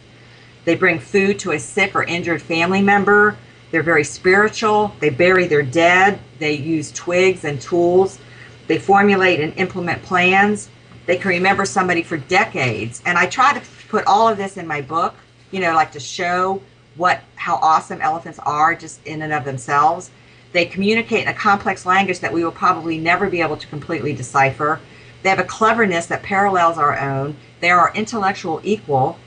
[0.65, 3.37] They bring food to a sick or injured family member.
[3.71, 4.93] They're very spiritual.
[4.99, 6.19] They bury their dead.
[6.39, 8.19] They use twigs and tools.
[8.67, 10.69] They formulate and implement plans.
[11.05, 13.01] They can remember somebody for decades.
[13.05, 15.15] And I try to put all of this in my book,
[15.51, 16.61] you know, like to show
[16.95, 20.11] what how awesome elephants are just in and of themselves.
[20.51, 24.13] They communicate in a complex language that we will probably never be able to completely
[24.13, 24.81] decipher.
[25.23, 27.37] They have a cleverness that parallels our own.
[27.61, 29.17] They are our intellectual equal,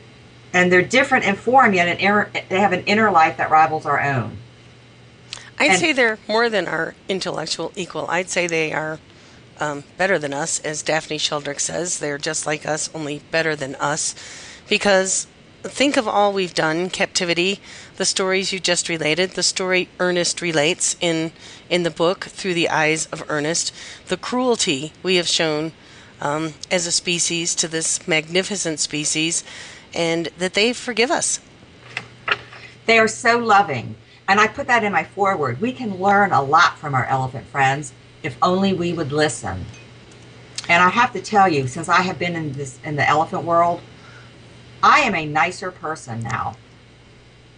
[0.52, 3.86] and they're different in form, yet an inner, they have an inner life that rivals
[3.86, 4.38] our own.
[5.58, 8.06] I'd And- say they're more than our intellectual equal.
[8.10, 8.98] I'd say they are
[9.60, 12.00] um, better than us, as Daphne Sheldrick says.
[12.00, 14.14] They're just like us, only better than us.
[14.68, 15.28] Because
[15.68, 17.60] think of all we've done captivity,
[17.96, 21.32] the stories you just related, the story Ernest relates in,
[21.70, 23.74] in the book through the eyes of Ernest,
[24.08, 25.72] the cruelty we have shown
[26.20, 29.42] um, as a species to this magnificent species,
[29.94, 31.40] and that they forgive us.
[32.86, 33.96] They are so loving.
[34.28, 35.60] And I put that in my foreword.
[35.60, 39.64] We can learn a lot from our elephant friends if only we would listen.
[40.68, 43.44] And I have to tell you, since I have been in this in the elephant
[43.44, 43.82] world,
[44.84, 46.56] I am a nicer person now.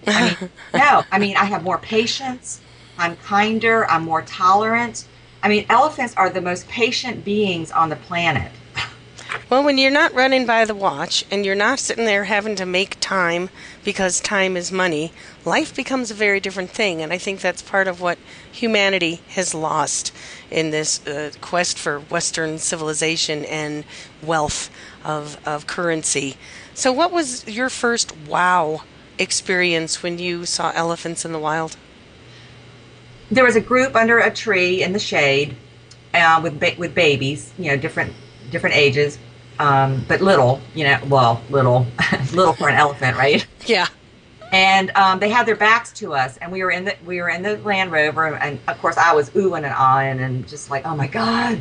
[0.06, 2.60] I mean, no, I mean I have more patience.
[2.98, 3.84] I'm kinder.
[3.90, 5.04] I'm more tolerant.
[5.42, 8.52] I mean, elephants are the most patient beings on the planet.
[9.50, 12.66] Well, when you're not running by the watch and you're not sitting there having to
[12.66, 13.50] make time
[13.84, 15.12] because time is money,
[15.44, 17.02] life becomes a very different thing.
[17.02, 18.18] And I think that's part of what
[18.50, 20.12] humanity has lost
[20.50, 23.84] in this uh, quest for Western civilization and
[24.22, 24.70] wealth
[25.04, 26.36] of, of currency.
[26.76, 28.82] So, what was your first wow
[29.18, 31.76] experience when you saw elephants in the wild?
[33.30, 35.56] there was a group under a tree in the shade
[36.14, 38.12] uh, with ba- with babies, you know, different
[38.50, 39.18] different ages,
[39.58, 41.86] um, but little, you know, well, little,
[42.32, 43.46] little for an elephant, right?
[43.66, 43.88] Yeah.
[44.52, 47.28] And um, they had their backs to us, and we were in the we were
[47.28, 50.86] in the Land Rover, and of course I was oohing and ahhing and just like,
[50.86, 51.60] oh my god.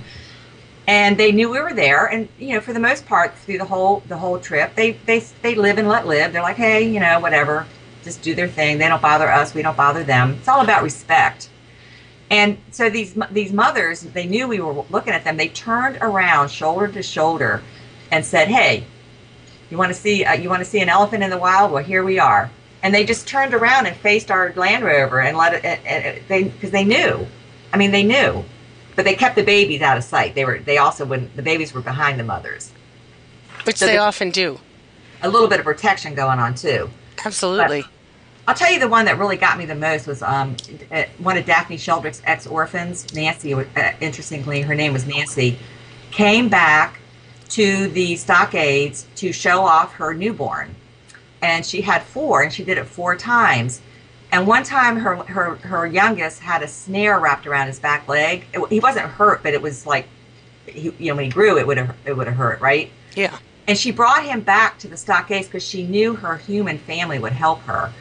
[0.88, 3.66] And they knew we were there, and you know, for the most part, through the
[3.66, 6.32] whole the whole trip, they they they live and let live.
[6.32, 7.66] They're like, hey, you know, whatever,
[8.04, 8.78] just do their thing.
[8.78, 10.36] They don't bother us, we don't bother them.
[10.40, 11.50] It's all about respect.
[12.30, 15.38] And so these these mothers, they knew we were looking at them.
[15.38, 17.62] They turned around, shoulder to shoulder,
[18.12, 18.86] and said, "Hey,
[19.70, 21.72] you want to see uh, you want to see an elephant in the wild?
[21.72, 22.50] Well, here we are."
[22.82, 25.66] And they just turned around and faced our Land Rover and let it.
[25.66, 27.28] And they because they knew,
[27.74, 28.44] I mean, they knew,
[28.96, 30.36] but they kept the babies out of sight.
[30.36, 31.36] They were they also wouldn't.
[31.36, 32.72] The babies were behind the mothers.
[33.64, 34.60] Which So they the- often do.
[35.22, 36.90] A little bit of protection going on too.
[37.24, 37.84] Absolutely.
[38.48, 40.56] I'll tell you the one that really got me the most was um,
[40.92, 43.54] uh, one of Daphne Sheldrick's ex orphans, Nancy.
[43.56, 43.64] Uh,
[44.02, 45.58] interestingly, her name was Nancy.
[46.12, 47.00] Came back
[47.50, 50.76] to the stockades to show off her newborn,
[51.42, 53.82] and she had four, and she did it four times.
[54.32, 58.46] And one time, her her her youngest had a snare wrapped around his back leg.
[58.54, 60.08] It, he wasn't hurt, but it was like,
[60.66, 62.92] he, you know, when he grew, it would have it would have hurt, right?
[63.16, 63.38] Yeah.
[63.68, 67.34] And she brought him back to the stockades because she knew her human family would
[67.34, 67.92] help her.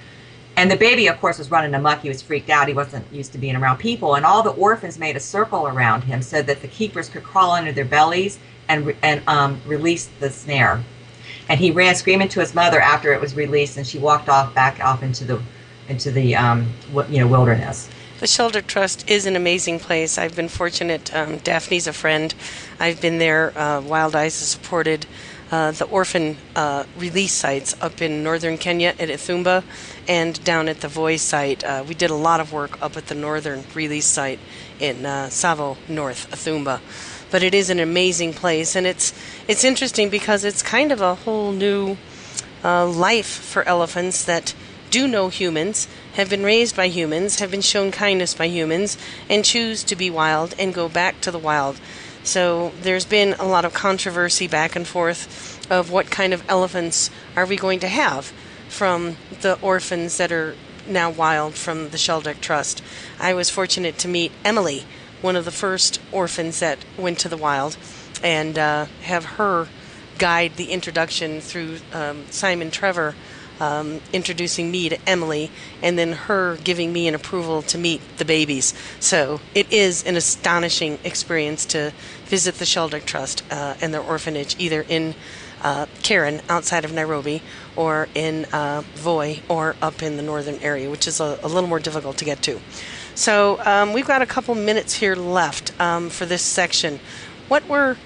[0.57, 2.01] And the baby, of course, was running amok.
[2.03, 2.69] He was freaked out.
[2.69, 4.15] He wasn't used to being around people.
[4.15, 7.53] And all the orphans made a circle around him so that the keepers could crawl
[7.53, 10.83] under their bellies and and um, release the snare.
[11.49, 14.55] And he ran screaming to his mother after it was released, and she walked off
[14.55, 15.43] back off into the
[15.89, 16.73] into the um,
[17.09, 17.89] you know wilderness.
[18.21, 20.19] The Sheldrick Trust is an amazing place.
[20.19, 21.15] I've been fortunate.
[21.15, 22.35] Um, Daphne's a friend.
[22.79, 23.53] I've been there.
[23.57, 25.05] Uh, Wildize has supported
[25.51, 29.63] uh, the orphan uh, release sites up in northern Kenya at Ithumba
[30.09, 31.63] and down at the Voi site.
[31.65, 34.39] Uh, we did a lot of work up at the northern release site
[34.81, 36.81] in uh, Tsavo North, Ithumba.
[37.31, 39.13] But it is an amazing place, and it's
[39.49, 41.97] it's interesting because it's kind of a whole new
[42.65, 44.55] uh, life for elephants that
[44.95, 48.97] do know humans, have been raised by humans, have been shown kindness by humans,
[49.29, 51.81] and choose to be wild and go back to the wild.
[52.23, 57.11] So there's been a lot of controversy back and forth of what kind of elephants
[57.35, 58.33] are we going to have
[58.69, 60.55] from the orphans that are
[60.87, 62.81] now wild from the Sheldrick Trust.
[63.19, 64.85] I was fortunate to meet Emily,
[65.21, 67.77] one of the first orphans that went to the wild,
[68.23, 69.67] and uh, have her
[70.19, 73.17] guide the introduction through um, Simon Trevor
[73.61, 75.51] um, introducing me to Emily,
[75.83, 78.75] and then her giving me an approval to meet the babies.
[79.01, 81.93] So it is an astonishing experience to
[82.25, 85.15] visit the Sheldrick Trust uh, and their orphanage, either in
[85.63, 87.43] uh, Karen outside of Nairobi,
[87.75, 91.69] or in uh, Voi, or up in the northern area, which is a, a little
[91.69, 92.61] more difficult to get to.
[93.15, 96.99] So um, we've got a couple minutes here left um, for this section.
[97.49, 97.97] What were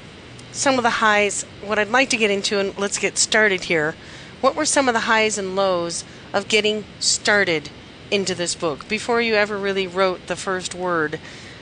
[0.53, 1.45] some of the highs?
[1.65, 3.95] What I'd like to get into, and let's get started here.
[4.41, 7.71] What were some of the highs and lows of getting started
[8.11, 11.19] into this book before you ever really wrote the first word?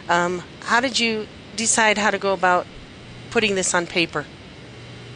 [0.08, 2.66] Um, how did you decide how to go about
[3.30, 4.26] putting this on paper?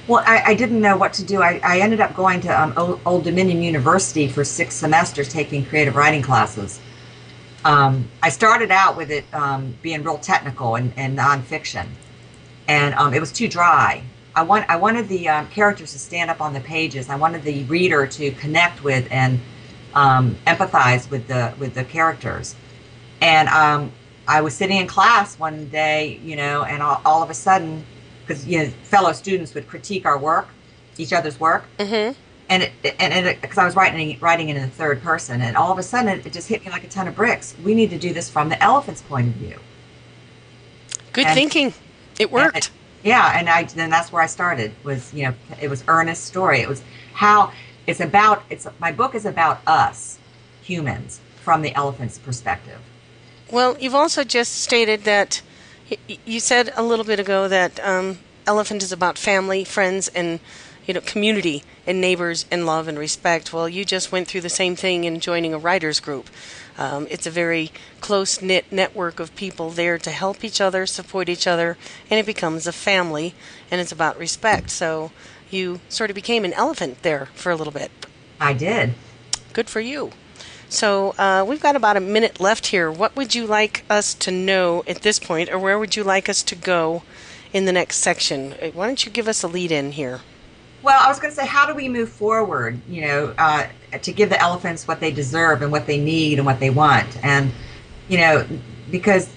[0.09, 1.43] Well, I, I didn't know what to do.
[1.43, 5.65] I, I ended up going to um, Old, Old Dominion University for six semesters taking
[5.65, 6.81] creative writing classes.
[7.65, 11.87] Um, I started out with it um, being real technical and, and nonfiction,
[12.67, 14.03] and um, it was too dry.
[14.35, 17.09] I want I wanted the um, characters to stand up on the pages.
[17.09, 19.41] I wanted the reader to connect with and
[19.95, 22.55] um, empathize with the with the characters.
[23.21, 23.93] And um,
[24.29, 27.85] I was sitting in class one day, you know, and all, all of a sudden,
[28.25, 30.49] because you know, fellow students would critique our work,
[30.97, 32.19] each other's work, Mm-hmm.
[32.49, 35.73] and it, and because I was writing writing it in the third person, and all
[35.73, 37.57] of a sudden it, just hit me like a ton of bricks.
[37.65, 39.59] We need to do this from the elephant's point of view.
[41.13, 41.75] Good And- thinking.
[42.19, 42.71] It worked.
[43.03, 44.73] Yeah, and I then that's where I started.
[44.85, 46.61] Was you know it was Ernest's story.
[46.61, 46.83] It was
[47.13, 47.53] how
[47.87, 48.43] it's about.
[48.51, 50.19] It's my book is about us
[50.63, 52.79] humans from the elephant's perspective.
[53.51, 55.43] Well, you've also just stated that
[56.25, 60.39] you said a little bit ago that um, elephant is about family, friends, and
[60.87, 63.53] you know community and neighbors and love and respect.
[63.53, 66.29] Well, you just went through the same thing in joining a writers group.
[66.79, 71.29] Um, it's a very close knit network of people there to help each other, support
[71.29, 71.77] each other,
[72.11, 73.35] and it becomes a family.
[73.71, 74.71] And it's about respect.
[74.71, 75.13] So
[75.51, 77.91] you sort of became an elephant there for a little bit.
[78.41, 78.95] I did.
[79.53, 80.13] Good for you.
[80.69, 82.93] So uh, we've got about a minute left here.
[82.93, 86.29] What would you like us to know at this point, or where would you like
[86.29, 87.03] us to go
[87.53, 88.53] in the next section?
[88.53, 90.21] Uh, Why don't you give us a lead in here?
[90.83, 92.81] Well, I was going to say, how do we move forward?
[92.89, 93.67] You know, uh,
[94.03, 97.23] to give the elephants what they deserve and what they need and what they want,
[97.25, 97.53] and
[98.09, 98.47] you know,
[98.91, 99.31] because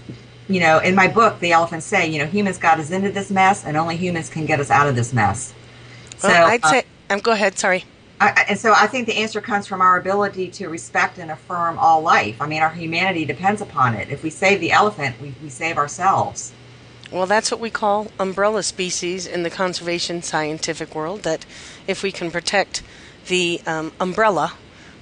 [0.48, 3.32] you know, in my book, the elephants say, you know, humans got us into this
[3.32, 5.54] mess, and only humans can get us out of this mess.
[6.22, 7.58] Well, so, I'd uh, say, um, go ahead.
[7.58, 7.86] Sorry.
[8.20, 11.78] I- and so I think the answer comes from our ability to respect and affirm
[11.80, 12.42] all life.
[12.42, 14.10] I mean, our humanity depends upon it.
[14.10, 16.54] If we save the elephant, we, we save ourselves.
[17.12, 21.24] Well, that's what we call umbrella species in the conservation scientific world.
[21.24, 21.46] That
[21.88, 22.82] if we can protect
[23.28, 24.54] the um, umbrella,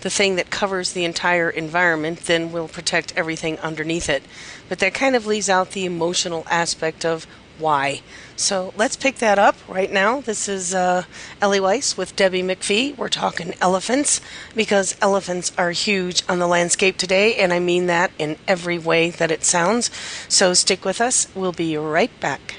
[0.01, 4.23] the thing that covers the entire environment, then we'll protect everything underneath it.
[4.69, 7.27] But that kind of leaves out the emotional aspect of
[7.59, 8.01] why.
[8.35, 10.21] So let's pick that up right now.
[10.21, 11.03] This is uh,
[11.39, 12.97] Ellie Weiss with Debbie McPhee.
[12.97, 14.19] We're talking elephants
[14.55, 19.11] because elephants are huge on the landscape today, and I mean that in every way
[19.11, 19.91] that it sounds.
[20.27, 21.27] So stick with us.
[21.35, 22.55] We'll be right back.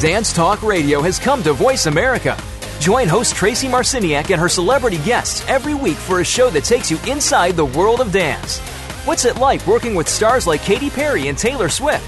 [0.00, 2.34] Dance Talk Radio has come to Voice America.
[2.78, 6.90] Join host Tracy Marciniak and her celebrity guests every week for a show that takes
[6.90, 8.60] you inside the world of dance.
[9.04, 12.02] What's it like working with stars like Katy Perry and Taylor Swift?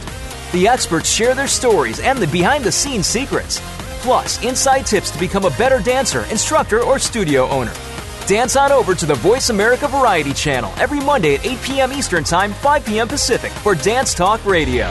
[0.53, 3.61] The experts share their stories and the behind the scenes secrets,
[4.01, 7.74] plus inside tips to become a better dancer, instructor, or studio owner.
[8.26, 11.93] Dance on over to the Voice America Variety Channel every Monday at 8 p.m.
[11.93, 13.07] Eastern Time, 5 p.m.
[13.07, 14.90] Pacific for Dance Talk Radio.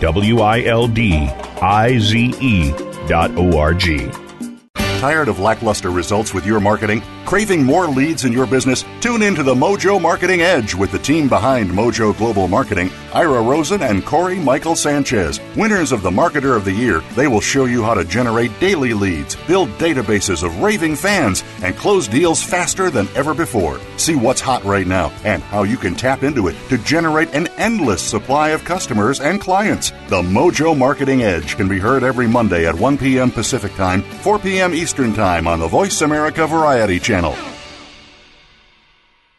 [0.00, 1.28] W I L D
[1.62, 2.70] I Z E
[3.08, 4.10] dot O R G.
[4.74, 7.02] Tired of lackluster results with your marketing?
[7.26, 8.84] Craving more leads in your business?
[9.00, 13.42] Tune in to the Mojo Marketing Edge with the team behind Mojo Global Marketing, Ira
[13.42, 15.40] Rosen and Corey Michael Sanchez.
[15.56, 18.94] Winners of the Marketer of the Year, they will show you how to generate daily
[18.94, 23.80] leads, build databases of raving fans, and close deals faster than ever before.
[23.96, 27.48] See what's hot right now and how you can tap into it to generate an
[27.58, 29.90] endless supply of customers and clients.
[30.06, 33.32] The Mojo Marketing Edge can be heard every Monday at 1 p.m.
[33.32, 34.72] Pacific Time, 4 p.m.
[34.72, 37.15] Eastern Time on the Voice America Variety Channel.
[37.16, 37.55] Channel.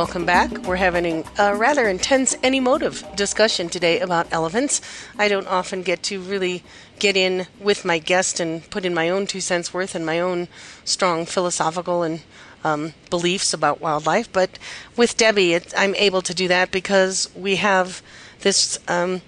[0.00, 0.50] Welcome back.
[0.66, 4.80] We're having a rather intense and emotive discussion today about elephants.
[5.18, 6.62] I don't often get to really
[6.98, 10.18] get in with my guest and put in my own two cents worth and my
[10.18, 10.48] own
[10.86, 12.22] strong philosophical and
[12.64, 14.58] um, beliefs about wildlife, but
[14.96, 18.00] with Debbie, it, I'm able to do that because we have
[18.40, 19.20] this um,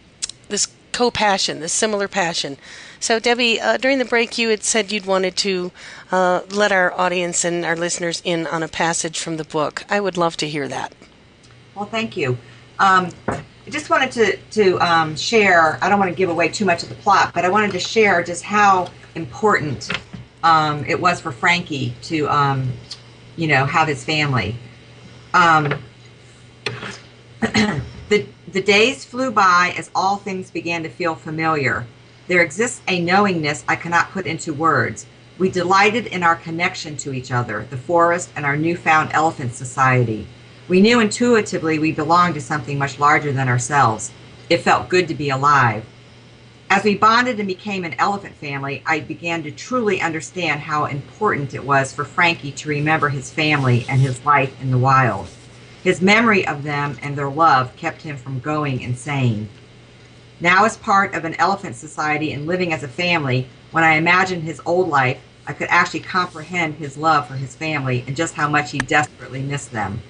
[0.48, 2.56] this co-passion, this similar passion.
[3.00, 5.72] So, Debbie, uh, during the break, you had said you'd wanted to
[6.10, 9.84] uh, let our audience and our listeners in on a passage from the book.
[9.88, 10.94] I would love to hear that.
[11.74, 12.38] Well, thank you.
[12.78, 16.64] Um, I just wanted to, to um, share, I don't want to give away too
[16.64, 19.90] much of the plot, but I wanted to share just how important
[20.42, 22.72] um, it was for Frankie to, um,
[23.36, 24.56] you know, have his family.
[28.52, 31.86] The days flew by as all things began to feel familiar.
[32.28, 35.06] There exists a knowingness I cannot put into words.
[35.38, 40.26] We delighted in our connection to each other, the forest, and our newfound elephant society.
[40.68, 44.12] We knew intuitively we belonged to something much larger than ourselves.
[44.50, 45.86] It felt good to be alive.
[46.68, 51.54] As we bonded and became an elephant family, I began to truly understand how important
[51.54, 55.28] it was for Frankie to remember his family and his life in the wild.
[55.82, 59.48] His memory of them and their love kept him from going insane.
[60.40, 64.44] Now, as part of an elephant society and living as a family, when I imagined
[64.44, 68.48] his old life, I could actually comprehend his love for his family and just how
[68.48, 70.00] much he desperately missed them.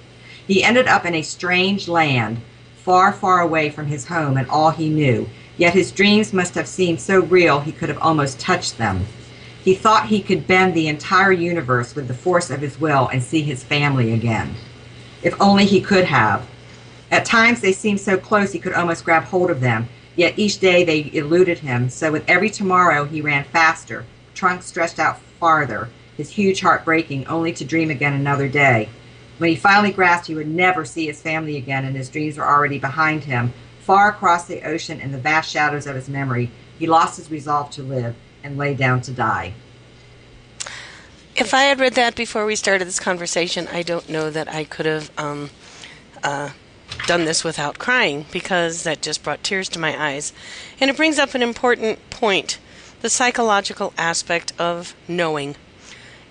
[0.47, 2.43] He ended up in a strange land,
[2.77, 6.69] far, far away from his home and all he knew, yet his dreams must have
[6.69, 9.07] seemed so real he could have almost touched them.
[9.65, 13.23] He thought he could bend the entire universe with the force of his will and
[13.23, 14.55] see his family again.
[15.23, 16.47] If only he could have.
[17.11, 20.59] At times they seemed so close he could almost grab hold of them, Yet each
[20.59, 24.05] day they eluded him, so with every tomorrow he ran faster,
[24.35, 28.91] trunk stretched out farther, his huge heart breaking, only to dream again another day.
[29.39, 32.47] When he finally grasped he would never see his family again and his dreams were
[32.47, 36.87] already behind him, far across the ocean in the vast shadows of his memory, he
[36.87, 38.15] lost his resolve to live
[38.45, 39.55] and lay down to die.
[41.35, 44.65] If I had read that before we started this conversation, I don't know that I
[44.65, 45.49] could have um,
[46.23, 46.51] uh,
[47.07, 50.35] done this without crying because that just brought tears to my eyes.
[50.79, 52.59] And it brings up an important point
[53.01, 55.57] the psychological aspect of knowing.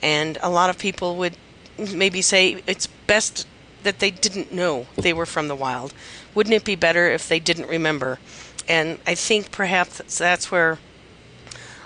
[0.04, 1.36] And a lot of people would
[1.78, 3.47] maybe say it's best
[3.82, 5.95] that they didn't know they were from the wild.
[6.36, 8.20] Wouldn't it be better if they didn't remember?
[8.68, 10.78] And I think perhaps that's where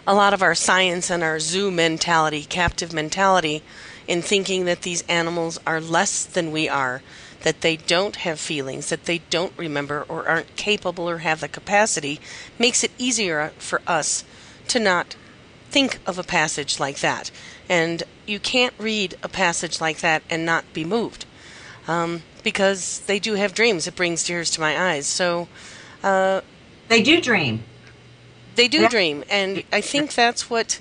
[0.08, 3.64] a lot of our science and our zoo mentality, captive mentality,
[4.08, 7.01] in thinking that these animals are less than we are,
[7.41, 11.47] that they don't have feelings, that they don't remember or aren't capable or have the
[11.47, 12.20] capacity,
[12.60, 14.24] makes it easier for us
[14.68, 15.16] to not
[15.70, 17.32] think of a passage like that.
[17.68, 21.26] And you can't read a passage like that and not be moved.
[21.88, 23.88] Um, because they do have dreams.
[23.88, 25.08] It brings tears to my eyes.
[25.08, 25.47] So,
[26.03, 26.41] uh,
[26.88, 27.64] they do dream.
[28.56, 29.24] They do dream.
[29.30, 30.80] And I think that's what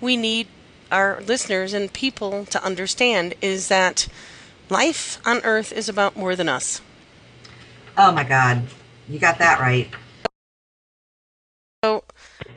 [0.00, 0.48] we need
[0.90, 4.08] our listeners and people to understand is that
[4.68, 6.80] Life on Earth is about more than us.
[7.96, 8.62] Oh my God,
[9.08, 9.88] you got that right.
[11.84, 12.04] So,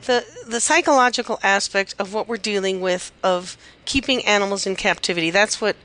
[0.02, 5.30] the the psychological aspect of what we're dealing with of keeping animals in captivity.
[5.30, 5.76] That's what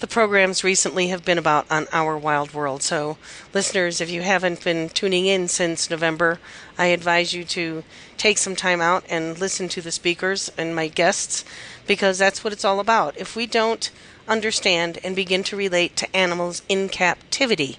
[0.00, 2.82] the programs recently have been about on Our Wild World.
[2.82, 3.18] So,
[3.54, 6.38] listeners, if you haven't been tuning in since November,
[6.76, 7.82] I advise you to
[8.18, 11.44] take some time out and listen to the speakers and my guests
[11.86, 13.16] because that's what it's all about.
[13.16, 13.90] If we don't
[14.28, 17.78] understand, and begin to relate to animals in captivity,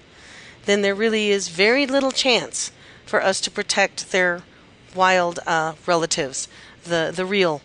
[0.66, 2.72] then there really is very little chance
[3.06, 4.42] for us to protect their
[4.94, 6.48] wild uh, relatives,
[6.84, 7.62] the, the real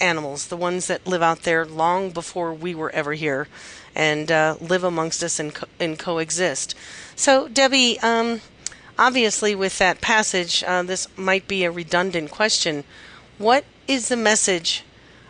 [0.00, 3.46] animals, the ones that live out there long before we were ever here,
[3.94, 6.74] and uh, live amongst us and, co- and coexist.
[7.14, 8.40] So, Debbie, um,
[8.98, 12.84] obviously, with that passage, uh, this might be a redundant question.
[13.38, 14.84] What is the message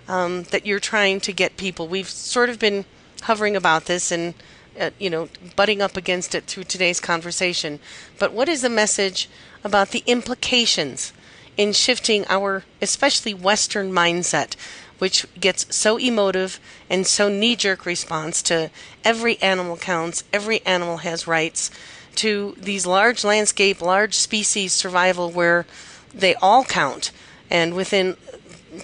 [0.09, 1.89] um, that you're trying to get people?
[1.89, 2.85] We've sort of been
[3.23, 4.35] hovering about this and
[4.79, 7.81] uh, you know butting up against it through today's conversation.
[8.19, 9.29] But what is the message
[9.65, 11.13] about the implications
[11.57, 14.57] in shifting our, especially Western mindset?
[15.03, 18.71] which gets so emotive and so knee jerk response to
[19.03, 21.73] every animal counts, every animal has rights,
[22.17, 25.67] to these large landscape, large species survival where
[26.15, 27.11] they all count.
[27.51, 28.17] And within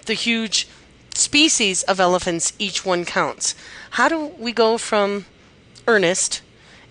[0.06, 0.68] the huge
[1.14, 3.54] species of elephants, each one counts.
[3.92, 5.26] How do we go from
[5.86, 6.42] Ernest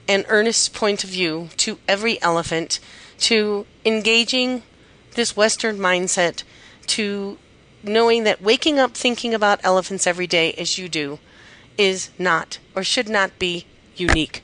[0.08, 2.80] and Ernest's point of view to every elephant
[3.20, 4.64] to engaging
[5.16, 6.44] this Western mindset
[6.88, 7.38] to
[7.84, 11.20] knowing that waking up thinking about elephants every day as you do
[11.78, 13.66] is not or should not be
[13.96, 14.42] unique.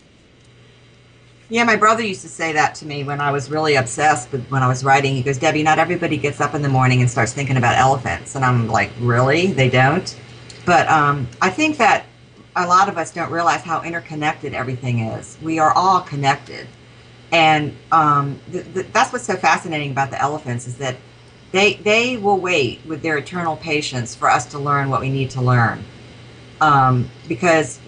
[1.54, 4.44] Yeah, my brother used to say that to me when I was really obsessed with
[4.48, 5.14] when I was writing.
[5.14, 8.34] He goes, Debbie, not everybody gets up in the morning and starts thinking about elephants.
[8.34, 9.52] And I'm like, really?
[9.52, 10.20] They don't?
[10.66, 12.06] But um, I think that
[12.56, 15.38] a lot of us don't realize how interconnected everything is.
[15.44, 16.66] We are all connected.
[17.32, 20.96] And um, th- th- that's what's so fascinating about the elephants is that
[21.52, 25.30] they they will wait with their eternal patience for us to learn what we need
[25.30, 25.84] to learn,
[26.62, 27.80] um, because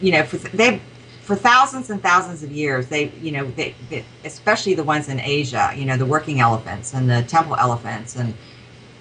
[0.00, 0.80] you know they
[1.24, 5.18] for thousands and thousands of years they you know they, they, especially the ones in
[5.20, 8.34] Asia you know the working elephants and the temple elephants and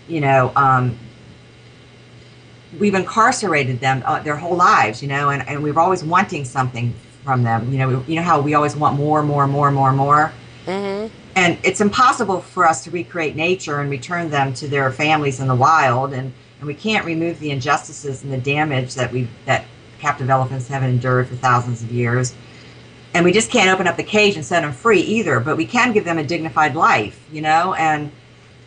[0.08, 0.98] you know um,
[2.80, 6.94] we've incarcerated them uh, their whole lives you know and, and we're always wanting something
[7.24, 7.72] from them.
[7.72, 10.34] You know we, you know how we always want more more more more more?
[10.66, 11.14] Mm-hmm.
[11.36, 15.48] And it's impossible for us to recreate nature and return them to their families in
[15.48, 19.66] the wild and, and we can't remove the injustices and the damage that we that
[20.04, 22.36] captive elephants have endured for thousands of years
[23.14, 25.66] and we just can't open up the cage and set them free either but we
[25.66, 28.12] can give them a dignified life you know and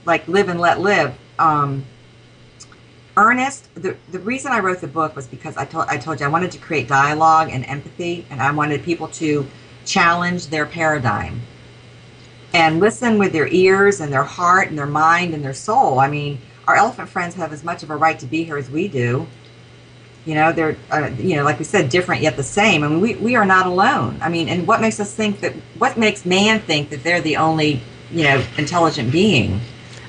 [0.06, 1.84] like live and let live um,
[3.18, 6.26] ernest the, the reason i wrote the book was because I told, I told you
[6.26, 9.46] i wanted to create dialogue and empathy and i wanted people to
[9.84, 11.42] challenge their paradigm
[12.56, 15.98] and listen with their ears and their heart and their mind and their soul.
[15.98, 18.70] I mean, our elephant friends have as much of a right to be here as
[18.70, 19.26] we do.
[20.26, 22.82] You know, they're, uh, you know, like we said, different yet the same.
[22.82, 24.18] I mean, we, we are not alone.
[24.20, 27.36] I mean, and what makes us think that, what makes man think that they're the
[27.36, 29.60] only, you know, intelligent being?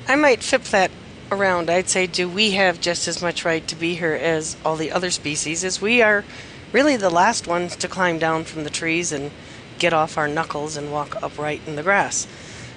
[0.08, 0.90] I might flip that
[1.30, 1.70] around.
[1.70, 4.90] I'd say, do we have just as much right to be here as all the
[4.90, 6.24] other species, as we are
[6.72, 9.30] really the last ones to climb down from the trees and
[9.78, 12.26] get off our knuckles and walk upright in the grass.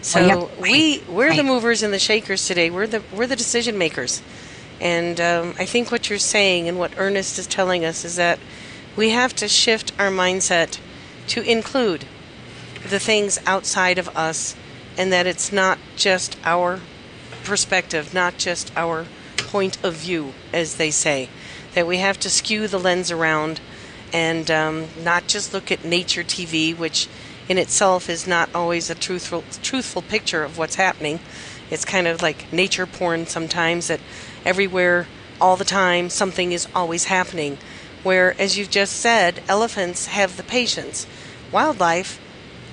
[0.02, 0.62] So well, yeah.
[0.62, 2.70] we we're the movers and the shakers today.
[2.70, 4.22] We're the we're the decision makers,
[4.82, 8.40] and um, I think what you're saying and what Ernest is telling us is that
[8.98, 10.80] we have to shift our mindset
[11.28, 12.06] to include
[12.90, 14.56] the things outside of us,
[14.98, 16.80] and that it's not just our
[17.44, 19.06] perspective, not just our
[19.38, 21.30] point of view, as they say.
[21.76, 23.62] That we have to skew the lens around
[24.12, 27.08] and um, not just look at nature TV, which
[27.48, 31.20] in itself is not always a truthful truthful picture of what's happening.
[31.70, 34.02] It's kind of like nature porn sometimes that
[34.46, 35.08] everywhere
[35.40, 37.58] all the time something is always happening.
[38.04, 41.08] Where as you've just said, elephants have the patience.
[41.52, 42.20] Wildlife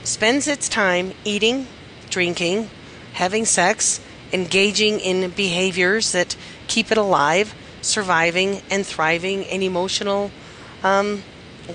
[0.05, 1.67] spends its time eating,
[2.11, 2.71] drinking,
[3.15, 4.01] having sex,
[4.33, 10.31] engaging in behaviors that keep it alive, surviving and thriving in emotional
[10.83, 11.23] um,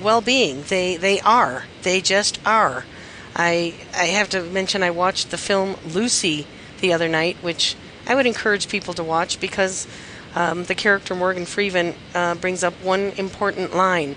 [0.01, 0.63] well-being.
[0.63, 1.65] They they are.
[1.81, 2.85] They just are.
[3.35, 6.47] I I have to mention I watched the film Lucy
[6.81, 7.75] the other night, which
[8.07, 9.87] I would encourage people to watch because
[10.35, 14.15] um, the character Morgan Freeman uh, brings up one important line,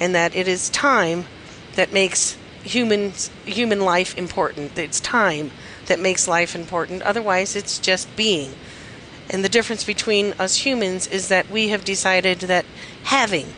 [0.00, 1.26] and that it is time
[1.74, 4.78] that makes humans human life important.
[4.78, 5.50] It's time
[5.86, 7.02] that makes life important.
[7.02, 8.54] Otherwise, it's just being.
[9.30, 12.64] And the difference between us humans is that we have decided that
[13.04, 13.52] having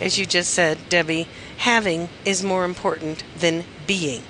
[0.00, 4.22] as you just said, Debbie, having is more important than being.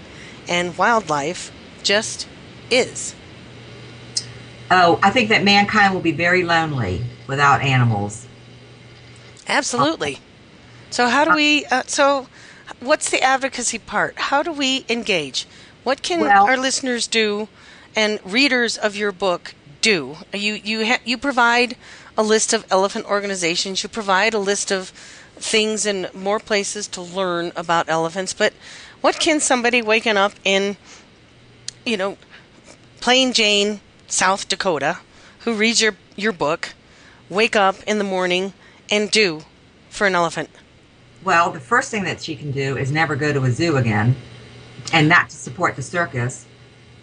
[0.49, 2.27] And wildlife just
[2.71, 3.15] is.
[4.71, 8.27] Oh, I think that mankind will be very lonely without animals.
[9.49, 10.19] Absolutely.
[10.91, 12.29] So, how do we, uh, so
[12.79, 14.17] what's the advocacy part?
[14.17, 15.47] How do we engage?
[15.83, 17.49] What can well, our listeners do
[17.97, 20.19] and readers of your book do?
[20.33, 21.77] You, you, ha- you provide
[22.17, 24.91] a list of elephant organizations, you provide a list of
[25.37, 28.33] things and more places to learn about elephants.
[28.33, 28.53] But
[29.01, 30.77] what can somebody waking up in,
[31.87, 32.19] you know,
[33.01, 33.81] Plain Jane,
[34.11, 34.99] South Dakota,
[35.41, 36.75] who reads your your book,
[37.29, 38.53] wake up in the morning
[38.91, 39.43] and do
[39.89, 40.51] for an elephant?
[41.23, 44.17] Well, the first thing that she can do is never go to a zoo again
[44.93, 46.45] and not to support the circus.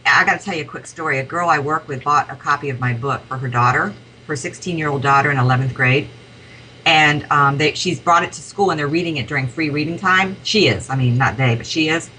[0.06, 1.20] I got to tell you a quick story.
[1.20, 3.94] A girl I work with bought a copy of my book for her daughter,
[4.28, 6.10] her 16 year old daughter in 11th grade.
[6.86, 9.98] And um, they, she's brought it to school and they're reading it during free reading
[9.98, 10.36] time.
[10.44, 10.90] She is.
[10.90, 12.10] I mean, not they, but she is.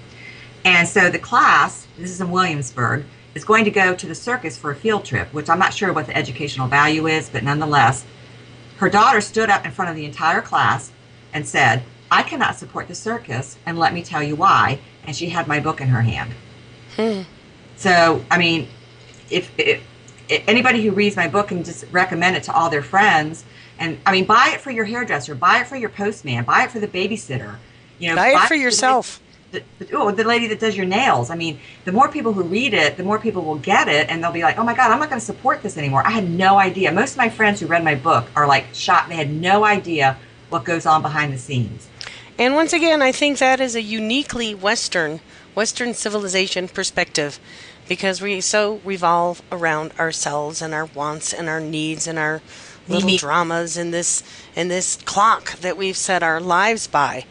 [0.65, 3.05] And so the class, this is in Williamsburg,
[3.39, 5.93] is going to go to the circus for a field trip, which I'm not sure
[5.93, 8.05] what the educational value is, but nonetheless,
[8.77, 10.91] her daughter stood up in front of the entire class
[11.33, 14.79] and said, I cannot support the circus, and let me tell you why.
[15.05, 16.33] And she had my book in her hand.
[16.97, 17.21] Hmm.
[17.77, 18.67] So, I mean,
[19.29, 19.81] if, if,
[20.27, 23.45] if anybody who reads my book can just recommend it to all their friends,
[23.77, 26.71] and I mean, buy it for your hairdresser, buy it for your postman, buy it
[26.71, 27.55] for the babysitter.
[27.99, 29.21] You know, buy, buy it for yourself.
[29.51, 31.29] The, oh, the lady that does your nails.
[31.29, 34.23] I mean, the more people who read it, the more people will get it, and
[34.23, 36.29] they'll be like, "Oh my God, I'm not going to support this anymore." I had
[36.29, 36.91] no idea.
[36.91, 39.09] Most of my friends who read my book are like shocked.
[39.09, 40.17] They had no idea
[40.49, 41.87] what goes on behind the scenes.
[42.37, 45.19] And once again, I think that is a uniquely Western,
[45.55, 47.39] Western civilization perspective
[47.87, 52.41] because we so revolve around ourselves and our wants and our needs and our
[52.87, 54.23] little dramas in this
[54.55, 57.25] in this clock that we've set our lives by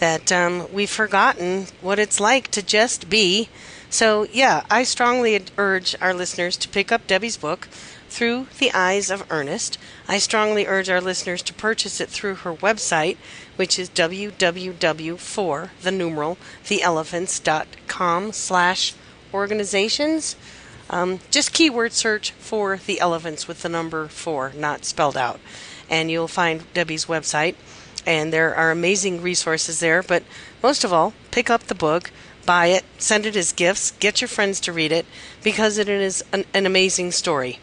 [0.00, 3.48] that um, we've forgotten what it's like to just be.
[3.90, 7.68] So yeah, I strongly urge our listeners to pick up Debbie's book
[8.08, 9.78] through the eyes of Ernest.
[10.08, 13.18] I strongly urge our listeners to purchase it through her website,
[13.56, 18.94] which is www.for the numeral theelephants.com slash
[19.32, 20.36] organizations.
[20.88, 25.38] Um, just keyword search for the elephants with the number four, not spelled out,
[25.88, 27.54] and you'll find Debbie's website.
[28.06, 30.02] And there are amazing resources there.
[30.02, 30.22] But
[30.62, 32.10] most of all, pick up the book,
[32.46, 35.06] buy it, send it as gifts, get your friends to read it
[35.42, 37.58] because it is an, an amazing story.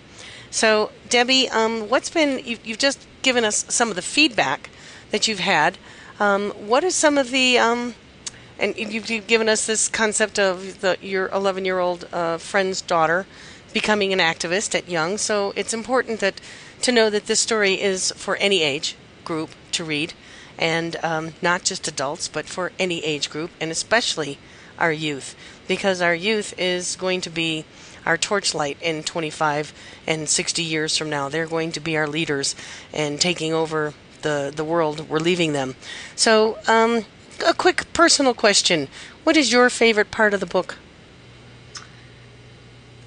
[0.49, 4.69] So, Debbie, um, what's been, you, have just given us some of the feedback
[5.11, 5.77] that you've had.
[6.19, 7.95] Um, what are some of the, um,
[8.57, 12.81] and you've, you've, given us this concept of the, your 11 year old uh, friend's
[12.81, 13.25] daughter
[13.73, 15.17] becoming an activist at young.
[15.17, 16.39] So, it's important that
[16.81, 20.13] to know that this story is for any age group to read,
[20.59, 24.37] and um, not just adults, but for any age group, and especially
[24.77, 25.35] our youth,
[25.67, 27.65] because our youth is going to be
[28.05, 29.73] our torchlight in 25
[30.07, 31.29] and 60 years from now.
[31.29, 32.55] They're going to be our leaders
[32.93, 35.09] and taking over the, the world.
[35.09, 35.75] We're leaving them.
[36.15, 37.05] So, um,
[37.45, 38.87] a quick personal question
[39.23, 40.77] What is your favorite part of the book?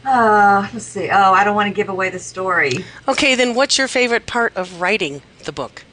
[0.05, 1.09] Uh, let's see.
[1.11, 2.73] Oh, I don't want to give away the story.
[3.07, 5.85] Okay, then what's your favorite part of writing the book?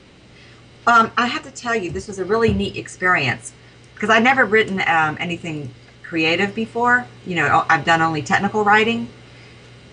[0.88, 3.51] Um, I have to tell you, this was a really neat experience
[3.93, 5.69] because I'd never written um, anything
[6.01, 7.05] creative before.
[7.25, 9.09] You know, I've done only technical writing,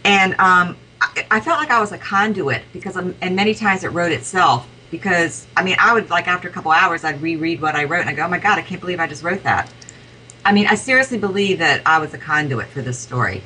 [0.04, 3.82] and um, I, I, felt like I was a conduit because, I'm, and many times
[3.82, 4.68] it wrote itself.
[4.92, 8.02] Because I mean, I would like after a couple hours, I'd reread what I wrote,
[8.02, 9.68] and I go, "Oh my god, I can't believe I just wrote that."
[10.44, 13.42] I mean, I seriously believe that I was a conduit for this story.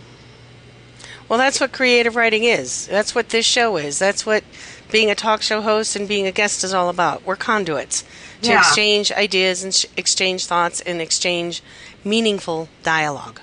[1.26, 2.86] Well, that's what creative writing is.
[2.88, 3.98] That's what this show is.
[3.98, 4.44] That's what
[4.90, 7.24] being a talk show host and being a guest is all about.
[7.24, 8.04] We're conduits
[8.42, 8.58] to yeah.
[8.58, 11.62] exchange ideas and sh- exchange thoughts and exchange
[12.04, 13.40] meaningful dialogue.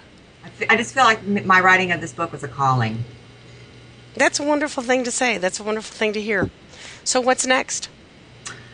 [0.70, 3.04] I just feel like my writing of this book was a calling.
[4.16, 5.38] That's a wonderful thing to say.
[5.38, 6.50] That's a wonderful thing to hear.
[7.04, 7.89] So, what's next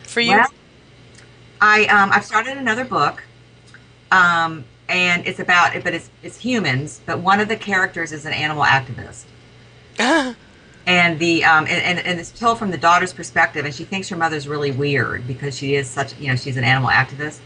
[0.04, 0.30] for you?
[0.30, 0.48] Well,
[1.60, 3.24] I um, I've started another book,
[4.12, 7.00] um, and it's about but it's it's humans.
[7.04, 9.24] But one of the characters is an animal activist.
[10.86, 14.08] and the um, and, and, and it's told from the daughter's perspective, and she thinks
[14.08, 17.40] her mother's really weird because she is such you know she's an animal activist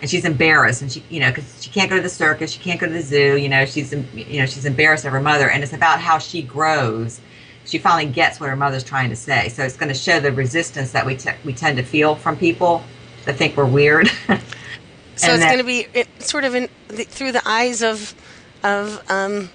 [0.00, 2.60] and she's embarrassed and she you know because she can't go to the circus she
[2.60, 5.50] can't go to the zoo you know she's you know she's embarrassed of her mother
[5.50, 7.20] and it's about how she grows.
[7.64, 9.50] She finally gets what her mother's trying to say.
[9.50, 12.34] So it's going to show the resistance that we, t- we tend to feel from
[12.34, 12.82] people
[13.26, 14.08] that think we're weird.
[15.18, 18.14] So it's going to be it, sort of in the, through the eyes of
[18.62, 19.50] of um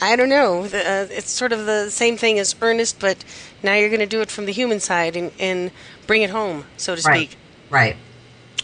[0.00, 0.68] I don't know.
[0.68, 3.24] The, uh, it's sort of the same thing as Ernest, but
[3.62, 5.70] now you're going to do it from the human side and, and
[6.06, 7.36] bring it home, so to speak.
[7.70, 7.94] Right.
[7.94, 7.96] Right.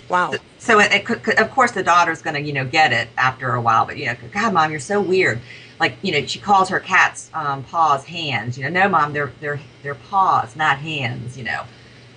[0.08, 0.34] Wow.
[0.58, 3.54] So it, it could, of course the daughter's going to you know get it after
[3.54, 5.40] a while, but you know, God, mom, you're so weird.
[5.80, 8.56] Like you know, she calls her cat's um, paws hands.
[8.56, 11.36] You know, no, mom, they're they're they're paws, not hands.
[11.36, 11.64] You know,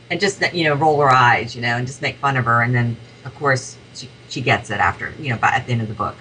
[0.10, 1.56] and just you know roll her eyes.
[1.56, 4.70] You know, and just make fun of her, and then of course she she gets
[4.70, 6.16] it after you know by at the end of the book.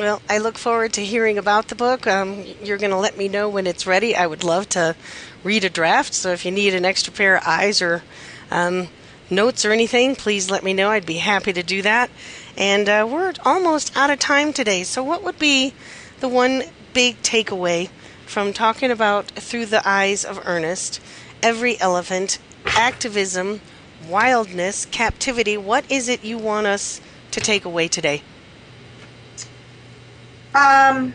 [0.00, 2.06] Well, I look forward to hearing about the book.
[2.06, 4.16] Um, you're going to let me know when it's ready.
[4.16, 4.96] I would love to
[5.44, 6.14] read a draft.
[6.14, 8.02] So if you need an extra pair of eyes or
[8.50, 8.88] um,
[9.28, 10.88] notes or anything, please let me know.
[10.88, 12.08] I'd be happy to do that.
[12.56, 14.84] And uh, we're almost out of time today.
[14.84, 15.74] So, what would be
[16.20, 16.62] the one
[16.94, 17.90] big takeaway
[18.24, 20.98] from talking about Through the Eyes of Ernest
[21.42, 23.60] every elephant, activism,
[24.08, 25.58] wildness, captivity.
[25.58, 28.22] What is it you want us to take away today?
[30.54, 31.14] Um,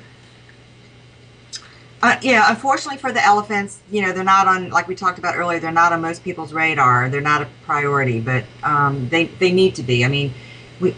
[2.02, 5.36] uh, yeah, unfortunately for the elephants, you know, they're not on, like we talked about
[5.36, 7.10] earlier, they're not on most people's radar.
[7.10, 10.06] They're not a priority, but um, they, they need to be.
[10.06, 10.34] I mean,
[10.80, 10.96] we.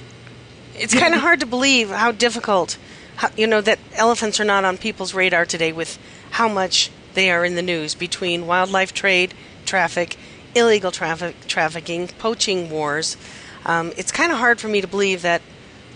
[0.76, 2.78] It's kind of hard to believe how difficult,
[3.16, 5.98] how, you know, that elephants are not on people's radar today with
[6.32, 9.34] how much they are in the news between wildlife trade,
[9.66, 10.18] traffic,
[10.56, 13.18] illegal traffic, trafficking, poaching wars.
[13.66, 15.42] Um, it's kind of hard for me to believe that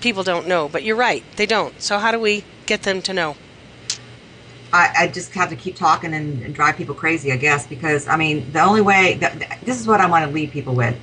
[0.01, 1.79] people don't know, but you're right, they don't.
[1.81, 3.35] So, how do we get them to know?
[4.73, 8.07] I, I just have to keep talking and, and, drive people crazy, I guess, because
[8.07, 10.95] I mean, the only way that, this is what I want to leave people with.